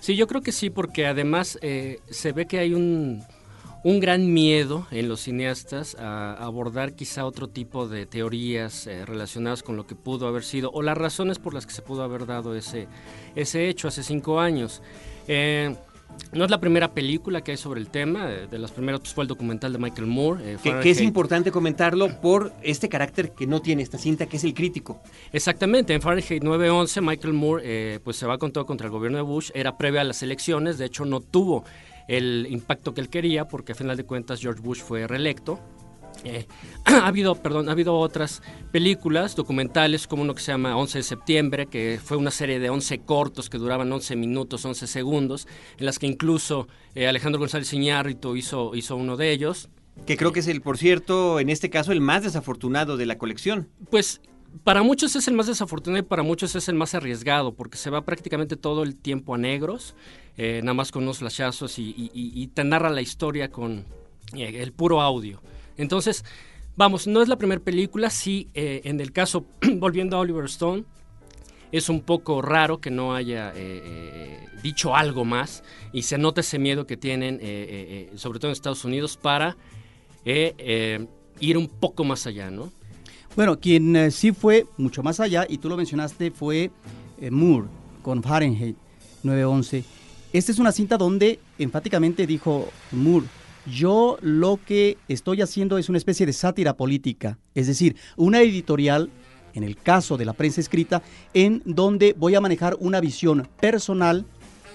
Sí, 0.00 0.16
yo 0.16 0.26
creo 0.26 0.42
que 0.42 0.52
sí, 0.52 0.70
porque 0.70 1.06
además 1.06 1.58
eh, 1.62 2.00
se 2.10 2.32
ve 2.32 2.46
que 2.46 2.58
hay 2.58 2.74
un, 2.74 3.22
un, 3.84 4.00
gran 4.00 4.32
miedo 4.32 4.86
en 4.90 5.08
los 5.08 5.20
cineastas 5.20 5.94
a 5.98 6.34
abordar 6.34 6.94
quizá 6.94 7.24
otro 7.24 7.48
tipo 7.48 7.88
de 7.88 8.06
teorías 8.06 8.86
eh, 8.86 9.06
relacionadas 9.06 9.62
con 9.62 9.76
lo 9.76 9.86
que 9.86 9.94
pudo 9.94 10.26
haber 10.26 10.42
sido 10.42 10.70
o 10.72 10.82
las 10.82 10.98
razones 10.98 11.38
por 11.38 11.54
las 11.54 11.66
que 11.66 11.72
se 11.72 11.82
pudo 11.82 12.02
haber 12.02 12.26
dado 12.26 12.54
ese, 12.54 12.88
ese 13.34 13.68
hecho 13.68 13.88
hace 13.88 14.02
cinco 14.02 14.40
años. 14.40 14.82
No 16.32 16.44
es 16.44 16.50
la 16.50 16.60
primera 16.60 16.92
película 16.92 17.42
que 17.42 17.52
hay 17.52 17.56
sobre 17.56 17.80
el 17.80 17.88
tema, 17.88 18.26
de 18.26 18.58
las 18.58 18.70
primeras 18.70 19.00
pues, 19.00 19.14
fue 19.14 19.24
el 19.24 19.28
documental 19.28 19.72
de 19.72 19.78
Michael 19.78 20.06
Moore. 20.06 20.54
Eh, 20.54 20.58
que, 20.62 20.90
es 20.90 21.00
importante 21.00 21.50
comentarlo 21.50 22.20
por 22.20 22.52
este 22.62 22.88
carácter 22.88 23.32
que 23.32 23.46
no 23.46 23.60
tiene 23.60 23.82
esta 23.82 23.98
cinta, 23.98 24.26
que 24.26 24.36
es 24.36 24.44
el 24.44 24.54
crítico. 24.54 25.00
Exactamente, 25.32 25.94
en 25.94 26.02
Fahrenheit 26.02 26.42
911 26.42 27.00
Michael 27.00 27.34
Moore 27.34 27.62
eh, 27.64 28.00
pues 28.04 28.16
se 28.16 28.26
va 28.26 28.38
con 28.38 28.52
todo 28.52 28.66
contra 28.66 28.86
el 28.86 28.92
gobierno 28.92 29.18
de 29.18 29.22
Bush, 29.22 29.50
era 29.54 29.78
previa 29.78 30.02
a 30.02 30.04
las 30.04 30.22
elecciones, 30.22 30.76
de 30.76 30.86
hecho 30.86 31.04
no 31.04 31.20
tuvo 31.20 31.64
el 32.08 32.46
impacto 32.50 32.94
que 32.94 33.00
él 33.00 33.08
quería 33.08 33.46
porque 33.46 33.72
a 33.72 33.74
final 33.74 33.96
de 33.96 34.04
cuentas 34.04 34.40
George 34.40 34.60
Bush 34.60 34.80
fue 34.80 35.06
reelecto. 35.06 35.58
Eh, 36.24 36.46
ha 36.84 37.06
habido, 37.06 37.34
perdón, 37.36 37.68
ha 37.68 37.72
habido 37.72 37.96
otras 37.96 38.42
películas, 38.72 39.36
documentales, 39.36 40.06
como 40.06 40.22
uno 40.22 40.34
que 40.34 40.42
se 40.42 40.52
llama 40.52 40.76
11 40.76 40.98
de 40.98 41.02
septiembre, 41.02 41.66
que 41.66 42.00
fue 42.02 42.16
una 42.16 42.30
serie 42.30 42.58
de 42.58 42.70
11 42.70 43.00
cortos 43.00 43.48
que 43.48 43.58
duraban 43.58 43.92
11 43.92 44.16
minutos, 44.16 44.64
11 44.64 44.86
segundos, 44.86 45.46
en 45.78 45.86
las 45.86 45.98
que 45.98 46.06
incluso 46.06 46.68
eh, 46.94 47.08
Alejandro 47.08 47.38
González 47.38 47.72
Iñárritu 47.72 48.36
hizo, 48.36 48.74
hizo 48.74 48.96
uno 48.96 49.16
de 49.16 49.32
ellos. 49.32 49.68
Que 50.06 50.16
creo 50.16 50.32
que 50.32 50.40
es 50.40 50.48
el, 50.48 50.60
por 50.60 50.78
cierto, 50.78 51.40
en 51.40 51.50
este 51.50 51.70
caso, 51.70 51.92
el 51.92 52.00
más 52.00 52.22
desafortunado 52.22 52.96
de 52.96 53.06
la 53.06 53.18
colección. 53.18 53.68
Pues 53.90 54.20
para 54.64 54.82
muchos 54.82 55.14
es 55.16 55.28
el 55.28 55.34
más 55.34 55.46
desafortunado 55.46 56.00
y 56.00 56.06
para 56.06 56.22
muchos 56.22 56.54
es 56.56 56.68
el 56.68 56.74
más 56.74 56.94
arriesgado, 56.94 57.54
porque 57.54 57.76
se 57.76 57.90
va 57.90 58.04
prácticamente 58.04 58.56
todo 58.56 58.82
el 58.82 58.96
tiempo 58.96 59.34
a 59.34 59.38
negros, 59.38 59.94
eh, 60.36 60.60
nada 60.62 60.74
más 60.74 60.90
con 60.90 61.02
unos 61.02 61.18
flashazos 61.18 61.78
y, 61.78 62.50
te 62.54 62.64
narra 62.64 62.90
la 62.90 63.02
historia 63.02 63.50
con 63.50 63.84
el 64.34 64.72
puro 64.72 65.00
audio. 65.00 65.40
Entonces, 65.78 66.24
vamos, 66.76 67.06
no 67.06 67.22
es 67.22 67.28
la 67.28 67.36
primera 67.36 67.62
película, 67.62 68.10
sí, 68.10 68.48
eh, 68.52 68.82
en 68.84 69.00
el 69.00 69.12
caso, 69.12 69.46
volviendo 69.76 70.16
a 70.16 70.20
Oliver 70.20 70.44
Stone, 70.44 70.84
es 71.70 71.88
un 71.88 72.00
poco 72.00 72.42
raro 72.42 72.80
que 72.80 72.90
no 72.90 73.14
haya 73.14 73.50
eh, 73.50 73.54
eh, 73.56 74.48
dicho 74.62 74.96
algo 74.96 75.24
más 75.24 75.62
y 75.92 76.02
se 76.02 76.16
nota 76.16 76.40
ese 76.40 76.58
miedo 76.58 76.86
que 76.86 76.96
tienen, 76.96 77.38
sobre 78.16 78.38
todo 78.38 78.50
en 78.50 78.52
Estados 78.52 78.84
Unidos, 78.86 79.18
para 79.18 79.56
ir 80.24 81.58
un 81.58 81.68
poco 81.68 82.04
más 82.04 82.26
allá, 82.26 82.50
¿no? 82.50 82.72
Bueno, 83.36 83.60
quien 83.60 84.10
sí 84.10 84.32
fue 84.32 84.66
mucho 84.78 85.02
más 85.02 85.20
allá, 85.20 85.46
y 85.48 85.58
tú 85.58 85.68
lo 85.68 85.76
mencionaste, 85.76 86.30
fue 86.30 86.70
Moore 87.30 87.68
con 88.02 88.22
Fahrenheit 88.22 88.76
911. 89.22 89.84
Esta 90.32 90.52
es 90.52 90.58
una 90.58 90.72
cinta 90.72 90.96
donde 90.96 91.38
enfáticamente 91.58 92.26
dijo 92.26 92.68
Moore, 92.92 93.26
yo 93.70 94.18
lo 94.20 94.58
que 94.64 94.98
estoy 95.08 95.42
haciendo 95.42 95.78
es 95.78 95.88
una 95.88 95.98
especie 95.98 96.26
de 96.26 96.32
sátira 96.32 96.76
política, 96.76 97.38
es 97.54 97.66
decir, 97.66 97.96
una 98.16 98.40
editorial, 98.40 99.10
en 99.54 99.64
el 99.64 99.76
caso 99.76 100.16
de 100.16 100.24
la 100.24 100.32
prensa 100.32 100.60
escrita, 100.60 101.02
en 101.34 101.62
donde 101.64 102.14
voy 102.16 102.34
a 102.34 102.40
manejar 102.40 102.76
una 102.80 103.00
visión 103.00 103.48
personal 103.60 104.24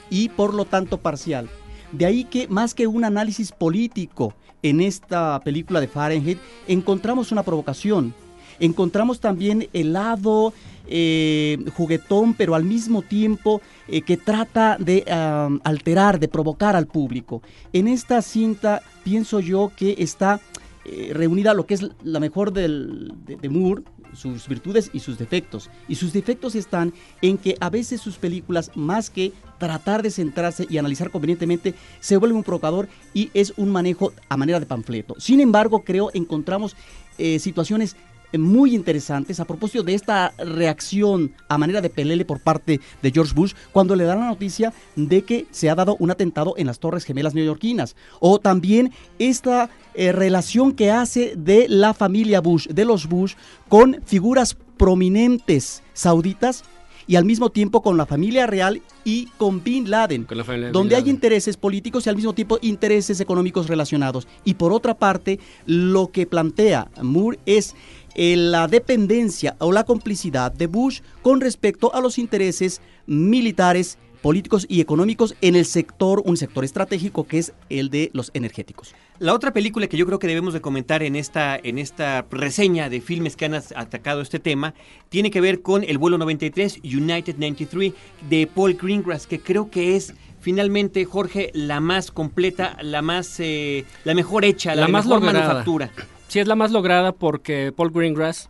y 0.10 0.30
por 0.30 0.54
lo 0.54 0.66
tanto 0.66 0.98
parcial. 0.98 1.50
De 1.92 2.06
ahí 2.06 2.24
que 2.26 2.48
más 2.48 2.74
que 2.74 2.88
un 2.88 3.06
análisis 3.06 3.52
político 3.52 4.34
en 4.64 4.82
esta 4.82 5.40
película 5.44 5.80
de 5.80 5.88
Fahrenheit, 5.88 6.40
encontramos 6.68 7.32
una 7.32 7.44
provocación, 7.44 8.14
encontramos 8.60 9.20
también 9.20 9.68
el 9.74 9.94
lado 9.94 10.54
eh, 10.88 11.58
juguetón, 11.76 12.34
pero 12.34 12.56
al 12.56 12.64
mismo 12.64 13.02
tiempo 13.02 13.62
eh, 13.88 14.02
que 14.02 14.18
trata 14.18 14.78
de 14.80 15.04
alterar, 15.64 16.20
de 16.20 16.28
provocar 16.28 16.76
al 16.76 16.88
público. 16.88 17.42
En 17.74 17.88
esta 17.88 18.22
cinta 18.22 18.82
pienso 19.04 19.40
yo 19.40 19.72
que 19.76 19.96
está 20.00 20.40
eh, 20.86 21.12
reunida 21.14 21.54
lo 21.54 21.66
que 21.66 21.76
es 21.76 21.90
la 22.04 22.20
mejor 22.20 22.52
del, 22.52 23.14
de, 23.26 23.50
Moore, 23.50 23.84
sus 24.14 24.48
virtudes 24.48 24.90
y 24.94 25.00
sus 25.00 25.18
defectos. 25.18 25.70
Y 25.88 25.96
sus 25.96 26.14
defectos 26.14 26.56
están 26.56 26.94
en 27.22 27.38
que 27.38 27.56
a 27.60 27.70
veces 27.70 28.02
sus 28.02 28.18
películas, 28.18 28.72
más 28.76 29.10
que 29.10 29.32
tratar 29.60 30.04
de 30.04 30.12
centrarse 30.12 30.68
y 30.70 30.78
analizar 30.78 31.10
convenientemente, 31.10 31.74
se 32.00 32.18
vuelven 32.18 32.38
un 32.38 32.44
provocador 32.44 32.90
y 33.14 33.32
es 33.34 33.54
un 33.58 33.72
manejo 33.72 34.12
a 34.30 34.38
manera 34.38 34.60
de 34.60 34.66
panfleto. 34.66 35.16
Sin 35.20 35.40
embargo, 35.40 35.84
creo 35.84 36.10
encontramos 36.14 36.76
situaciones 37.38 37.96
muy 38.38 38.76
interesantes 38.76 39.40
a 39.40 39.46
propósito 39.46 39.84
de 39.84 39.94
esta 39.94 40.34
reacción 40.38 41.34
a 41.48 41.58
manera 41.58 41.82
de 41.82 41.90
pelele 41.90 42.26
por 42.26 42.40
parte 42.40 42.80
de 43.02 43.12
George 43.12 43.34
Bush 43.34 43.54
cuando 43.72 43.96
le 43.96 44.04
dan 44.04 44.20
la 44.20 44.28
noticia 44.28 44.74
de 44.96 45.24
que 45.24 45.46
se 45.52 45.70
ha 45.70 45.76
dado 45.76 45.96
un 46.00 46.12
atentado 46.12 46.54
en 46.58 46.68
las 46.68 46.80
Torres 46.80 47.06
Gemelas 47.06 47.34
neoyorquinas. 47.34 47.96
O 48.20 48.40
también 48.40 48.92
esta 49.20 49.70
eh, 49.94 50.12
relación 50.12 50.74
que 50.74 50.92
hace 50.92 51.34
de 51.36 51.68
la 51.70 51.94
familia 51.94 52.42
Bush, 52.42 52.68
de 52.68 52.86
los 52.86 53.08
Bush, 53.08 53.36
con 53.70 54.02
figuras 54.06 54.58
prominentes 54.78 55.84
sauditas 55.94 56.64
y 57.08 57.16
al 57.16 57.26
mismo 57.26 57.50
tiempo 57.50 57.82
con 57.82 57.98
la 57.98 58.06
familia 58.06 58.48
real 58.48 58.82
y 59.04 59.26
con 59.38 59.64
Bin 59.64 59.90
Laden, 59.90 60.26
donde 60.72 60.96
hay 60.96 61.10
intereses 61.10 61.58
políticos 61.58 62.06
y 62.06 62.10
al 62.10 62.16
mismo 62.16 62.34
tiempo 62.34 62.60
intereses 62.62 63.20
económicos 63.20 63.68
relacionados. 63.68 64.28
Y 64.46 64.54
por 64.54 64.72
otra 64.72 64.94
parte, 64.94 65.40
lo 65.66 66.12
que 66.12 66.26
plantea 66.26 66.90
Moore 67.02 67.40
es 67.46 67.76
la 68.16 68.68
dependencia 68.68 69.56
o 69.60 69.72
la 69.72 69.84
complicidad 69.84 70.52
de 70.52 70.68
Bush 70.68 71.02
con 71.22 71.42
respecto 71.42 71.94
a 71.94 72.02
los 72.02 72.18
intereses 72.18 72.82
militares, 73.06 73.98
políticos 74.22 74.66
y 74.70 74.80
económicos 74.80 75.36
en 75.42 75.56
el 75.56 75.66
sector, 75.66 76.22
un 76.26 76.38
sector 76.38 76.64
estratégico 76.64 77.26
que 77.26 77.40
es 77.40 77.54
el 77.70 77.90
de 77.90 78.10
los 78.14 78.32
energéticos. 78.34 78.96
La 79.20 79.34
otra 79.34 79.52
película 79.52 79.88
que 79.88 79.98
yo 79.98 80.06
creo 80.06 80.18
que 80.18 80.28
debemos 80.28 80.54
de 80.54 80.62
comentar 80.62 81.04
en 81.04 81.16
esta, 81.16 81.60
en 81.62 81.78
esta 81.78 82.26
reseña 82.32 82.90
de 82.90 83.02
filmes 83.02 83.36
que 83.36 83.46
han 83.46 83.54
atacado 83.54 84.22
este 84.22 84.40
tema 84.40 84.74
tiene 85.10 85.30
que 85.30 85.42
ver 85.42 85.62
con 85.62 85.84
El 85.84 85.98
vuelo 85.98 86.18
93, 86.18 86.80
United 86.84 87.36
93, 87.36 87.94
de 88.30 88.48
Paul 88.48 88.76
Greengrass, 88.76 89.28
que 89.28 89.40
creo 89.40 89.70
que 89.70 89.96
es 89.96 90.14
finalmente, 90.40 91.06
Jorge, 91.06 91.52
la 91.54 91.80
más 91.80 92.12
completa, 92.12 92.78
la 92.82 93.02
más, 93.02 93.40
eh, 93.40 93.86
la 94.04 94.14
mejor 94.14 94.44
hecha, 94.46 94.76
la, 94.76 94.88
más 94.88 95.06
mejor 95.06 95.22
manufactura. 95.22 95.92
Sí, 96.34 96.40
es 96.40 96.48
la 96.48 96.56
más 96.56 96.72
lograda 96.72 97.12
porque 97.12 97.72
Paul 97.72 97.92
Greengrass 97.92 98.50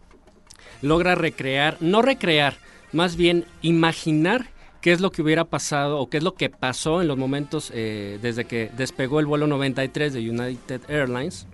logra 0.81 1.15
recrear, 1.15 1.75
no 1.81 2.01
recrear, 2.01 2.55
más 2.93 3.17
bien 3.17 3.43
imaginar 3.61 4.47
qué 4.79 4.93
es 4.93 5.01
lo 5.01 5.11
que 5.11 5.21
hubiera 5.21 5.43
pasado 5.43 5.99
o 5.99 6.09
qué 6.09 6.15
es 6.15 6.23
lo 6.23 6.33
que 6.33 6.49
pasó 6.49 7.01
en 7.01 7.09
los 7.09 7.17
momentos 7.17 7.73
eh, 7.75 8.19
desde 8.21 8.45
que 8.45 8.71
despegó 8.77 9.19
el 9.19 9.25
vuelo 9.25 9.47
93 9.47 10.13
de 10.13 10.29
United 10.29 10.79
Airlines, 10.87 11.45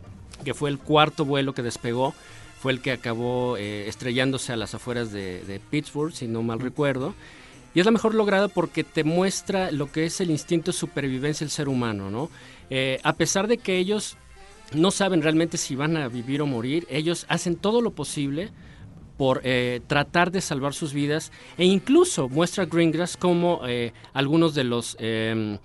que 0.46 0.54
fue 0.54 0.70
el 0.70 0.78
cuarto 0.78 1.26
vuelo 1.26 1.56
que 1.56 1.64
despegó, 1.64 2.14
fue 2.62 2.74
el 2.74 2.82
que 2.84 2.92
acabó 2.92 3.58
eh, 3.58 3.88
estrellándose 3.88 4.54
a 4.54 4.56
las 4.56 4.76
afueras 4.76 5.12
de, 5.12 5.60
Pittsburgh, 5.72 6.14
si 6.14 6.28
no 6.28 6.44
mal 6.44 6.60
recuerdo. 6.60 7.16
Y 7.74 7.80
es 7.80 7.88
la 7.88 7.92
mejor 7.92 8.14
lograda 8.14 8.50
porque 8.50 8.84
te 8.84 9.04
muestra 9.04 9.72
lo 9.72 9.92
que 9.92 10.06
es 10.06 10.22
el 10.22 10.30
instinto 10.30 10.74
de 10.74 10.78
supervivencia 10.78 11.44
del 11.44 11.50
ser 11.50 11.70
humano, 11.70 12.12
¿no? 12.12 12.30
Eh, 12.70 13.00
a 13.02 13.14
pesar 13.14 13.48
de 13.48 13.58
que 13.58 13.80
ellos 13.80 14.16
no 14.74 14.92
saben 14.92 15.22
realmente 15.22 15.58
si 15.58 15.76
van 15.76 15.98
a 15.98 16.08
vivir 16.08 16.42
o 16.42 16.46
morir, 16.46 16.86
ellos 16.90 17.26
hacen 17.30 17.56
todo 17.56 17.82
lo 17.82 17.92
posible 17.92 18.52
por 19.18 19.42
eh, 19.44 19.82
tratar 19.88 20.32
de 20.32 20.40
salvar 20.40 20.74
sus 20.74 20.94
vidas 20.94 21.32
e 21.58 21.66
incluso 21.66 22.30
muestra 22.30 22.66
Greengrass 22.66 23.18
como 23.18 23.62
eh, 23.68 23.92
algunos 24.14 24.56
de 24.56 24.64
los 24.64 24.96
em, 25.00 25.58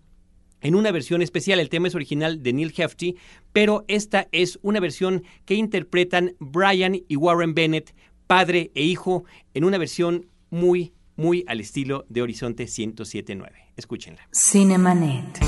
en 0.60 0.74
una 0.74 0.90
versión 0.90 1.22
especial. 1.22 1.60
El 1.60 1.68
tema 1.68 1.88
es 1.88 1.94
original 1.94 2.42
de 2.42 2.52
Neil 2.52 2.74
Hefti, 2.76 3.16
pero 3.52 3.84
esta 3.86 4.28
es 4.32 4.58
una 4.62 4.80
versión 4.80 5.22
que 5.44 5.54
interpretan 5.54 6.34
Brian 6.40 7.00
y 7.06 7.16
Warren 7.16 7.54
Bennett 7.54 7.94
padre 8.26 8.72
e 8.74 8.82
hijo 8.82 9.24
en 9.52 9.64
una 9.64 9.78
versión 9.78 10.26
muy, 10.50 10.94
muy 11.16 11.44
al 11.46 11.60
estilo 11.60 12.06
de 12.08 12.22
Horizonte 12.22 12.64
1079. 12.64 13.72
Escúchenla. 13.76 14.28
Cinemanet. 14.32 15.40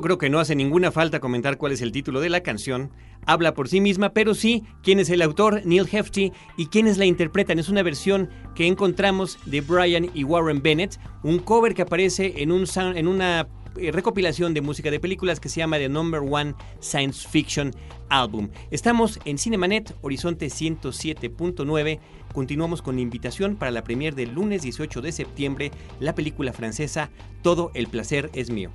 Creo 0.00 0.18
que 0.18 0.30
no 0.30 0.38
hace 0.38 0.54
ninguna 0.54 0.92
falta 0.92 1.20
comentar 1.20 1.58
cuál 1.58 1.72
es 1.72 1.82
el 1.82 1.92
título 1.92 2.20
de 2.20 2.30
la 2.30 2.42
canción. 2.42 2.90
Habla 3.26 3.54
por 3.54 3.68
sí 3.68 3.80
misma, 3.80 4.10
pero 4.10 4.34
sí 4.34 4.64
quién 4.82 5.00
es 5.00 5.10
el 5.10 5.22
autor, 5.22 5.62
Neil 5.64 5.88
Hefti, 5.90 6.32
y 6.56 6.66
quiénes 6.66 6.98
la 6.98 7.04
interpretan. 7.04 7.58
Es 7.58 7.68
una 7.68 7.82
versión 7.82 8.30
que 8.54 8.66
encontramos 8.66 9.38
de 9.46 9.60
Brian 9.60 10.10
y 10.14 10.24
Warren 10.24 10.62
Bennett, 10.62 10.98
un 11.22 11.38
cover 11.38 11.74
que 11.74 11.82
aparece 11.82 12.34
en, 12.42 12.52
un, 12.52 12.64
en 12.76 13.08
una 13.08 13.48
eh, 13.76 13.92
recopilación 13.92 14.54
de 14.54 14.60
música 14.60 14.90
de 14.90 15.00
películas 15.00 15.40
que 15.40 15.48
se 15.48 15.58
llama 15.58 15.78
The 15.78 15.88
Number 15.88 16.20
One 16.20 16.54
Science 16.80 17.28
Fiction 17.28 17.72
Album. 18.08 18.50
Estamos 18.70 19.18
en 19.24 19.38
Cinemanet, 19.38 19.94
Horizonte 20.00 20.46
107.9. 20.46 22.00
Continuamos 22.32 22.82
con 22.82 22.98
invitación 22.98 23.56
para 23.56 23.70
la 23.70 23.84
premier 23.84 24.14
del 24.14 24.32
lunes 24.32 24.62
18 24.62 25.00
de 25.00 25.12
septiembre, 25.12 25.70
la 26.00 26.14
película 26.14 26.52
francesa 26.52 27.10
Todo 27.42 27.70
el 27.74 27.88
placer 27.88 28.30
es 28.34 28.50
mío. 28.50 28.70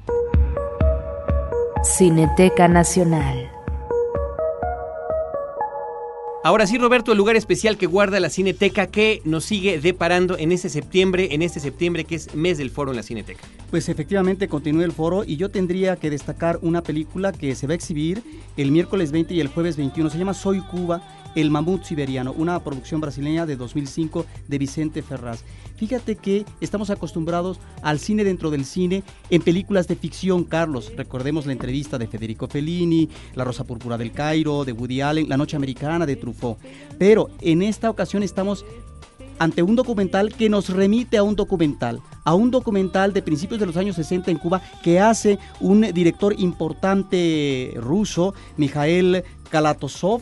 Cineteca 1.83 2.69
Nacional. 2.69 3.51
Ahora 6.45 6.65
sí, 6.65 6.77
Roberto, 6.77 7.11
el 7.11 7.17
lugar 7.17 7.35
especial 7.35 7.77
que 7.77 7.87
guarda 7.87 8.21
la 8.21 8.29
Cineteca 8.29 8.87
que 8.87 9.21
nos 9.25 9.43
sigue 9.43 9.81
deparando 9.81 10.37
en 10.37 10.53
este 10.53 10.69
septiembre, 10.69 11.29
en 11.31 11.41
este 11.41 11.59
septiembre 11.59 12.05
que 12.05 12.15
es 12.15 12.33
mes 12.35 12.57
del 12.57 12.69
foro 12.69 12.91
en 12.91 12.97
la 12.97 13.03
Cineteca. 13.03 13.43
Pues 13.69 13.89
efectivamente 13.89 14.47
continúa 14.47 14.85
el 14.85 14.93
foro 14.93 15.25
y 15.25 15.35
yo 15.35 15.49
tendría 15.49 15.97
que 15.97 16.09
destacar 16.09 16.57
una 16.61 16.81
película 16.83 17.33
que 17.33 17.53
se 17.53 17.67
va 17.67 17.73
a 17.73 17.75
exhibir 17.75 18.23
el 18.55 18.71
miércoles 18.71 19.11
20 19.11 19.33
y 19.33 19.41
el 19.41 19.49
jueves 19.49 19.75
21. 19.75 20.09
Se 20.09 20.17
llama 20.17 20.33
Soy 20.33 20.61
Cuba 20.61 21.01
el 21.35 21.49
Mamut 21.49 21.83
Siberiano, 21.83 22.31
una 22.33 22.63
producción 22.63 23.01
brasileña 23.01 23.45
de 23.45 23.55
2005 23.55 24.25
de 24.47 24.57
Vicente 24.57 25.01
Ferraz. 25.01 25.43
Fíjate 25.83 26.15
que 26.15 26.45
estamos 26.61 26.89
acostumbrados 26.91 27.59
al 27.81 27.99
cine 27.99 28.23
dentro 28.23 28.49
del 28.49 28.63
cine 28.63 29.03
en 29.29 29.41
películas 29.41 29.85
de 29.85 29.97
ficción, 29.97 30.45
Carlos. 30.45 30.93
Recordemos 30.95 31.45
la 31.45 31.51
entrevista 31.51 31.97
de 31.97 32.07
Federico 32.07 32.47
Fellini, 32.47 33.09
La 33.35 33.43
Rosa 33.43 33.65
Púrpura 33.65 33.97
del 33.97 34.13
Cairo, 34.13 34.63
de 34.63 34.71
Woody 34.71 35.01
Allen, 35.01 35.27
La 35.27 35.35
Noche 35.35 35.57
Americana 35.57 36.05
de 36.05 36.15
Truffaut. 36.15 36.57
Pero 36.97 37.31
en 37.41 37.61
esta 37.61 37.89
ocasión 37.89 38.23
estamos 38.23 38.63
ante 39.39 39.61
un 39.61 39.75
documental 39.75 40.33
que 40.33 40.47
nos 40.47 40.69
remite 40.69 41.17
a 41.17 41.23
un 41.23 41.35
documental, 41.35 41.99
a 42.23 42.33
un 42.33 42.49
documental 42.49 43.11
de 43.11 43.21
principios 43.21 43.59
de 43.59 43.65
los 43.65 43.75
años 43.75 43.97
60 43.97 44.31
en 44.31 44.37
Cuba 44.37 44.61
que 44.83 45.01
hace 45.01 45.37
un 45.59 45.81
director 45.81 46.33
importante 46.39 47.73
ruso, 47.75 48.33
Mikhail 48.55 49.21
Kalatosov, 49.49 50.21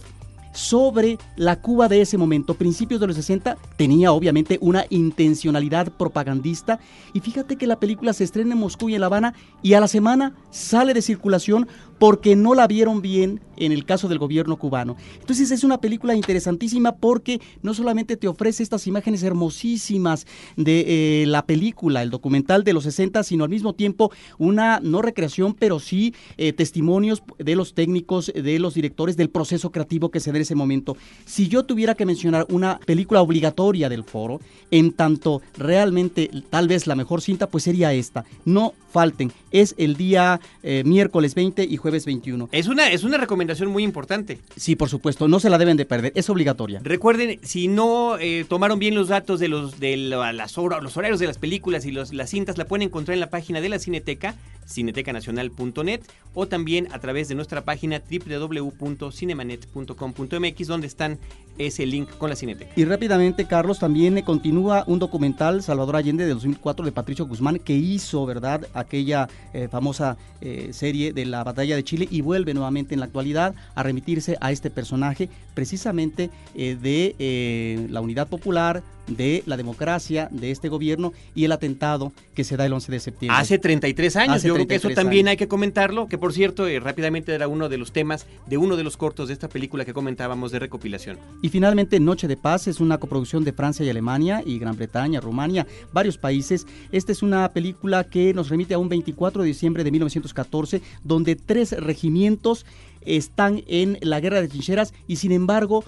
sobre 0.51 1.17
la 1.35 1.61
Cuba 1.61 1.87
de 1.87 2.01
ese 2.01 2.17
momento, 2.17 2.55
principios 2.55 2.99
de 2.99 3.07
los 3.07 3.15
60, 3.15 3.57
tenía 3.77 4.11
obviamente 4.11 4.57
una 4.61 4.85
intencionalidad 4.89 5.91
propagandista. 5.91 6.79
Y 7.13 7.19
fíjate 7.19 7.55
que 7.55 7.67
la 7.67 7.79
película 7.79 8.13
se 8.13 8.23
estrena 8.23 8.53
en 8.53 8.59
Moscú 8.59 8.89
y 8.89 8.95
en 8.95 9.01
La 9.01 9.07
Habana 9.07 9.33
y 9.61 9.73
a 9.73 9.79
la 9.79 9.87
semana 9.87 10.33
sale 10.49 10.93
de 10.93 11.01
circulación 11.01 11.67
porque 12.01 12.35
no 12.35 12.55
la 12.55 12.65
vieron 12.65 13.03
bien 13.03 13.41
en 13.57 13.71
el 13.71 13.85
caso 13.85 14.07
del 14.07 14.17
gobierno 14.17 14.57
cubano. 14.57 14.97
Entonces 15.19 15.51
es 15.51 15.63
una 15.63 15.79
película 15.79 16.15
interesantísima 16.15 16.93
porque 16.93 17.39
no 17.61 17.75
solamente 17.75 18.17
te 18.17 18.27
ofrece 18.27 18.63
estas 18.63 18.87
imágenes 18.87 19.21
hermosísimas 19.21 20.25
de 20.57 21.21
eh, 21.21 21.25
la 21.27 21.45
película, 21.45 22.01
el 22.01 22.09
documental 22.09 22.63
de 22.63 22.73
los 22.73 22.85
60, 22.85 23.21
sino 23.21 23.43
al 23.43 23.51
mismo 23.51 23.73
tiempo 23.73 24.11
una 24.39 24.79
no 24.79 25.03
recreación, 25.03 25.53
pero 25.53 25.79
sí 25.79 26.15
eh, 26.37 26.53
testimonios 26.53 27.21
de 27.37 27.55
los 27.55 27.75
técnicos, 27.75 28.33
de 28.33 28.57
los 28.57 28.73
directores, 28.73 29.15
del 29.15 29.29
proceso 29.29 29.71
creativo 29.71 30.09
que 30.09 30.19
se 30.19 30.31
da 30.31 30.37
en 30.37 30.41
ese 30.41 30.55
momento. 30.55 30.97
Si 31.25 31.49
yo 31.49 31.65
tuviera 31.65 31.93
que 31.93 32.07
mencionar 32.07 32.47
una 32.49 32.79
película 32.79 33.21
obligatoria 33.21 33.89
del 33.89 34.05
foro, 34.05 34.41
en 34.71 34.93
tanto 34.93 35.43
realmente 35.55 36.31
tal 36.49 36.67
vez 36.67 36.87
la 36.87 36.95
mejor 36.95 37.21
cinta, 37.21 37.47
pues 37.47 37.63
sería 37.63 37.93
esta. 37.93 38.25
No 38.43 38.73
falten. 38.91 39.31
Es 39.51 39.73
el 39.77 39.95
día 39.95 40.39
eh, 40.63 40.83
miércoles 40.85 41.33
20 41.33 41.63
y 41.63 41.77
jueves 41.77 41.90
21. 41.91 42.49
Es 42.51 42.67
una, 42.67 42.89
es 42.89 43.03
una 43.03 43.17
recomendación 43.17 43.69
muy 43.69 43.83
importante. 43.83 44.39
Sí, 44.55 44.75
por 44.75 44.89
supuesto, 44.89 45.27
no 45.27 45.39
se 45.39 45.49
la 45.49 45.57
deben 45.57 45.77
de 45.77 45.85
perder, 45.85 46.11
es 46.15 46.29
obligatoria. 46.29 46.81
Recuerden, 46.83 47.39
si 47.43 47.67
no 47.67 48.17
eh, 48.19 48.45
tomaron 48.47 48.79
bien 48.79 48.95
los 48.95 49.09
datos 49.09 49.39
de 49.39 49.47
los 49.47 49.79
de 49.79 49.97
las 49.97 50.57
los 50.57 50.97
horarios 50.97 51.19
de 51.19 51.27
las 51.27 51.37
películas 51.37 51.85
y 51.85 51.91
los, 51.91 52.13
las 52.13 52.29
cintas, 52.29 52.57
la 52.57 52.65
pueden 52.65 52.87
encontrar 52.87 53.13
en 53.13 53.19
la 53.19 53.29
página 53.29 53.61
de 53.61 53.69
la 53.69 53.79
Cineteca, 53.79 54.35
cinetecanacional.net 54.67 56.01
o 56.33 56.47
también 56.47 56.87
a 56.91 56.99
través 56.99 57.27
de 57.27 57.35
nuestra 57.35 57.63
página 57.63 58.01
www.cinemanet.com.mx 58.01 60.67
donde 60.67 60.87
están 60.87 61.19
ese 61.57 61.85
link 61.85 62.09
con 62.17 62.29
la 62.29 62.35
Cineteca. 62.35 62.71
Y 62.75 62.85
rápidamente, 62.85 63.45
Carlos, 63.45 63.79
también 63.79 64.17
eh, 64.17 64.23
continúa 64.23 64.83
un 64.87 64.99
documental 64.99 65.61
Salvador 65.61 65.95
Allende 65.95 66.25
de 66.25 66.33
2004 66.33 66.85
de 66.85 66.91
Patricio 66.91 67.25
Guzmán 67.25 67.59
que 67.59 67.73
hizo, 67.73 68.25
¿verdad?, 68.25 68.67
aquella 68.73 69.27
eh, 69.53 69.67
famosa 69.69 70.17
eh, 70.39 70.69
serie 70.71 71.13
de 71.13 71.25
la 71.25 71.43
batalla 71.43 71.75
de 71.75 71.80
Chile 71.83 72.07
y 72.09 72.21
vuelve 72.21 72.53
nuevamente 72.53 72.93
en 72.93 72.99
la 72.99 73.05
actualidad 73.07 73.53
a 73.75 73.83
remitirse 73.83 74.37
a 74.41 74.51
este 74.51 74.69
personaje 74.69 75.29
precisamente 75.53 76.29
de 76.55 77.87
la 77.89 78.01
unidad 78.01 78.27
popular, 78.27 78.83
de 79.07 79.43
la 79.45 79.57
democracia 79.57 80.29
de 80.31 80.51
este 80.51 80.69
gobierno 80.69 81.13
y 81.35 81.45
el 81.45 81.51
atentado 81.51 82.11
que 82.33 82.43
se 82.43 82.57
da 82.57 82.65
el 82.65 82.73
11 82.73 82.91
de 82.91 82.99
septiembre. 82.99 83.37
Hace 83.39 83.59
33 83.59 84.15
años, 84.15 84.43
yo 84.43 84.53
creo 84.53 84.67
que 84.67 84.75
eso 84.75 84.89
también 84.89 85.27
hay 85.27 85.37
que 85.37 85.47
comentarlo, 85.47 86.07
que 86.07 86.17
por 86.17 86.33
cierto, 86.33 86.67
eh, 86.67 86.79
rápidamente 86.79 87.33
era 87.33 87.47
uno 87.47 87.69
de 87.69 87.77
los 87.77 87.91
temas 87.91 88.25
de 88.47 88.57
uno 88.57 88.77
de 88.77 88.83
los 88.83 88.97
cortos 88.97 89.27
de 89.27 89.33
esta 89.33 89.49
película 89.49 89.85
que 89.85 89.93
comentábamos 89.93 90.51
de 90.51 90.59
recopilación. 90.59 91.17
Y 91.41 91.49
finalmente, 91.49 91.99
Noche 91.99 92.27
de 92.27 92.37
Paz 92.37 92.67
es 92.67 92.79
una 92.79 92.97
coproducción 92.97 93.43
de 93.43 93.53
Francia 93.53 93.85
y 93.85 93.89
Alemania 93.89 94.43
y 94.45 94.59
Gran 94.59 94.75
Bretaña, 94.75 95.19
Rumania, 95.19 95.67
varios 95.91 96.17
países. 96.17 96.67
Esta 96.91 97.11
es 97.11 97.21
una 97.21 97.49
película 97.51 98.03
que 98.03 98.33
nos 98.33 98.49
remite 98.49 98.73
a 98.73 98.77
un 98.77 98.89
24 98.89 99.41
de 99.41 99.47
diciembre 99.47 99.83
de 99.83 99.91
1914, 99.91 100.81
donde 101.03 101.35
tres 101.35 101.71
regimientos 101.71 102.65
están 103.05 103.63
en 103.67 103.97
la 104.01 104.19
guerra 104.19 104.41
de 104.41 104.47
trincheras 104.47 104.93
y 105.07 105.17
sin 105.17 105.31
embargo 105.31 105.83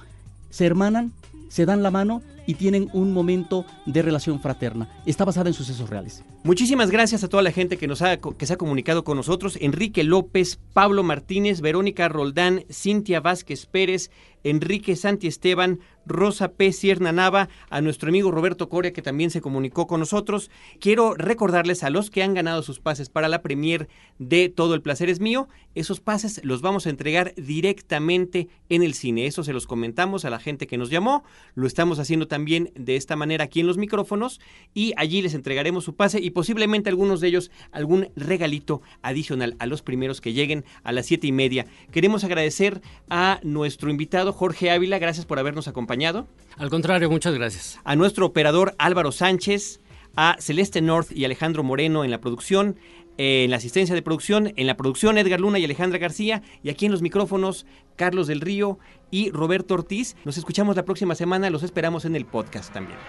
se 0.49 0.65
hermanan, 0.65 1.11
se 1.49 1.65
dan 1.65 1.83
la 1.83 1.91
mano 1.91 2.21
y 2.45 2.55
tienen 2.55 2.89
un 2.93 3.13
momento 3.13 3.65
de 3.85 4.01
relación 4.01 4.39
fraterna. 4.39 4.89
Está 5.05 5.25
basada 5.25 5.49
en 5.49 5.53
sucesos 5.53 5.89
reales. 5.89 6.23
Muchísimas 6.43 6.91
gracias 6.91 7.23
a 7.23 7.29
toda 7.29 7.43
la 7.43 7.51
gente 7.51 7.77
que, 7.77 7.87
nos 7.87 8.01
ha, 8.01 8.17
que 8.17 8.45
se 8.45 8.53
ha 8.53 8.57
comunicado 8.57 9.03
con 9.03 9.17
nosotros. 9.17 9.57
Enrique 9.61 10.03
López, 10.03 10.59
Pablo 10.73 11.03
Martínez, 11.03 11.61
Verónica 11.61 12.09
Roldán, 12.09 12.65
Cintia 12.69 13.21
Vázquez 13.21 13.65
Pérez, 13.65 14.09
Enrique 14.43 14.95
Santi 14.95 15.27
Esteban, 15.27 15.79
Rosa 16.05 16.49
P. 16.49 16.73
Cierna 16.73 17.11
Nava, 17.11 17.47
a 17.69 17.81
nuestro 17.81 18.09
amigo 18.09 18.29
Roberto 18.29 18.67
Coria 18.67 18.91
que 18.91 19.01
también 19.01 19.29
se 19.29 19.41
comunicó 19.41 19.87
con 19.87 20.01
nosotros. 20.01 20.51
Quiero 20.79 21.13
recordarles 21.13 21.83
a 21.83 21.89
los 21.89 22.09
que 22.09 22.23
han 22.23 22.33
ganado 22.33 22.61
sus 22.61 22.79
pases 22.79 23.09
para 23.09 23.29
la 23.29 23.41
premier 23.41 23.87
de 24.19 24.49
Todo 24.49 24.75
el 24.75 24.81
Placer 24.81 25.09
es 25.09 25.19
Mío, 25.19 25.47
esos 25.75 26.01
pases 26.01 26.41
los 26.43 26.61
vamos 26.61 26.85
a 26.85 26.89
entregar 26.89 27.33
directamente 27.35 28.49
en 28.69 28.83
el 28.83 28.93
cine. 28.93 29.25
Eso 29.25 29.43
se 29.43 29.53
los 29.53 29.65
comentamos 29.65 30.25
a 30.25 30.29
la 30.29 30.39
gente 30.39 30.67
que 30.67 30.77
nos 30.77 30.89
llamó, 30.89 31.23
lo 31.55 31.67
estamos 31.67 31.99
haciendo 31.99 32.27
también 32.33 32.71
de 32.73 32.95
esta 32.95 33.15
manera 33.15 33.43
aquí 33.43 33.59
en 33.59 33.67
los 33.67 33.77
micrófonos 33.77 34.41
y 34.73 34.93
allí 34.97 35.21
les 35.21 35.35
entregaremos 35.35 35.83
su 35.83 35.93
pase 35.93 36.19
y 36.19 36.31
posiblemente 36.31 36.89
algunos 36.89 37.21
de 37.21 37.27
ellos 37.27 37.51
algún 37.71 38.09
regalito 38.15 38.81
adicional 39.03 39.55
a 39.59 39.67
los 39.67 39.83
primeros 39.83 40.19
que 40.19 40.33
lleguen 40.33 40.65
a 40.83 40.93
las 40.93 41.05
siete 41.05 41.27
y 41.27 41.31
media. 41.31 41.67
Queremos 41.91 42.23
agradecer 42.23 42.81
a 43.07 43.39
nuestro 43.43 43.91
invitado 43.91 44.33
Jorge 44.33 44.71
Ávila, 44.71 44.97
gracias 44.97 45.27
por 45.27 45.37
habernos 45.37 45.67
acompañado. 45.67 46.25
Al 46.57 46.71
contrario, 46.71 47.07
muchas 47.07 47.35
gracias. 47.35 47.79
A 47.83 47.95
nuestro 47.95 48.25
operador 48.25 48.73
Álvaro 48.79 49.11
Sánchez, 49.11 49.79
a 50.15 50.35
Celeste 50.39 50.81
North 50.81 51.11
y 51.11 51.25
Alejandro 51.25 51.61
Moreno 51.61 52.03
en 52.03 52.09
la 52.09 52.19
producción, 52.19 52.77
en 53.17 53.51
la 53.51 53.57
asistencia 53.57 53.95
de 53.95 54.01
producción, 54.01 54.53
en 54.55 54.67
la 54.67 54.77
producción 54.77 55.17
Edgar 55.17 55.39
Luna 55.39 55.59
y 55.59 55.65
Alejandra 55.65 55.99
García, 55.99 56.41
y 56.63 56.69
aquí 56.69 56.85
en 56.85 56.91
los 56.91 57.01
micrófonos 57.01 57.65
Carlos 57.95 58.27
del 58.27 58.41
Río 58.41 58.79
y 59.11 59.29
Roberto 59.31 59.75
Ortiz. 59.75 60.15
Nos 60.25 60.37
escuchamos 60.37 60.75
la 60.75 60.85
próxima 60.85 61.15
semana, 61.15 61.49
los 61.49 61.63
esperamos 61.63 62.05
en 62.05 62.15
el 62.15 62.25
podcast 62.25 62.73
también. 62.73 62.99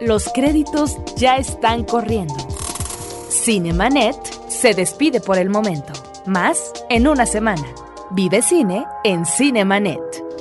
Los 0.00 0.28
créditos 0.32 0.96
ya 1.16 1.36
están 1.36 1.84
corriendo. 1.84 2.34
Cinemanet 3.28 4.16
se 4.48 4.74
despide 4.74 5.20
por 5.20 5.38
el 5.38 5.48
momento. 5.48 5.92
Más 6.26 6.72
en 6.90 7.08
una 7.08 7.26
semana. 7.26 7.64
Vive 8.10 8.42
cine 8.42 8.84
en 9.04 9.24
Cinemanet. 9.24 10.31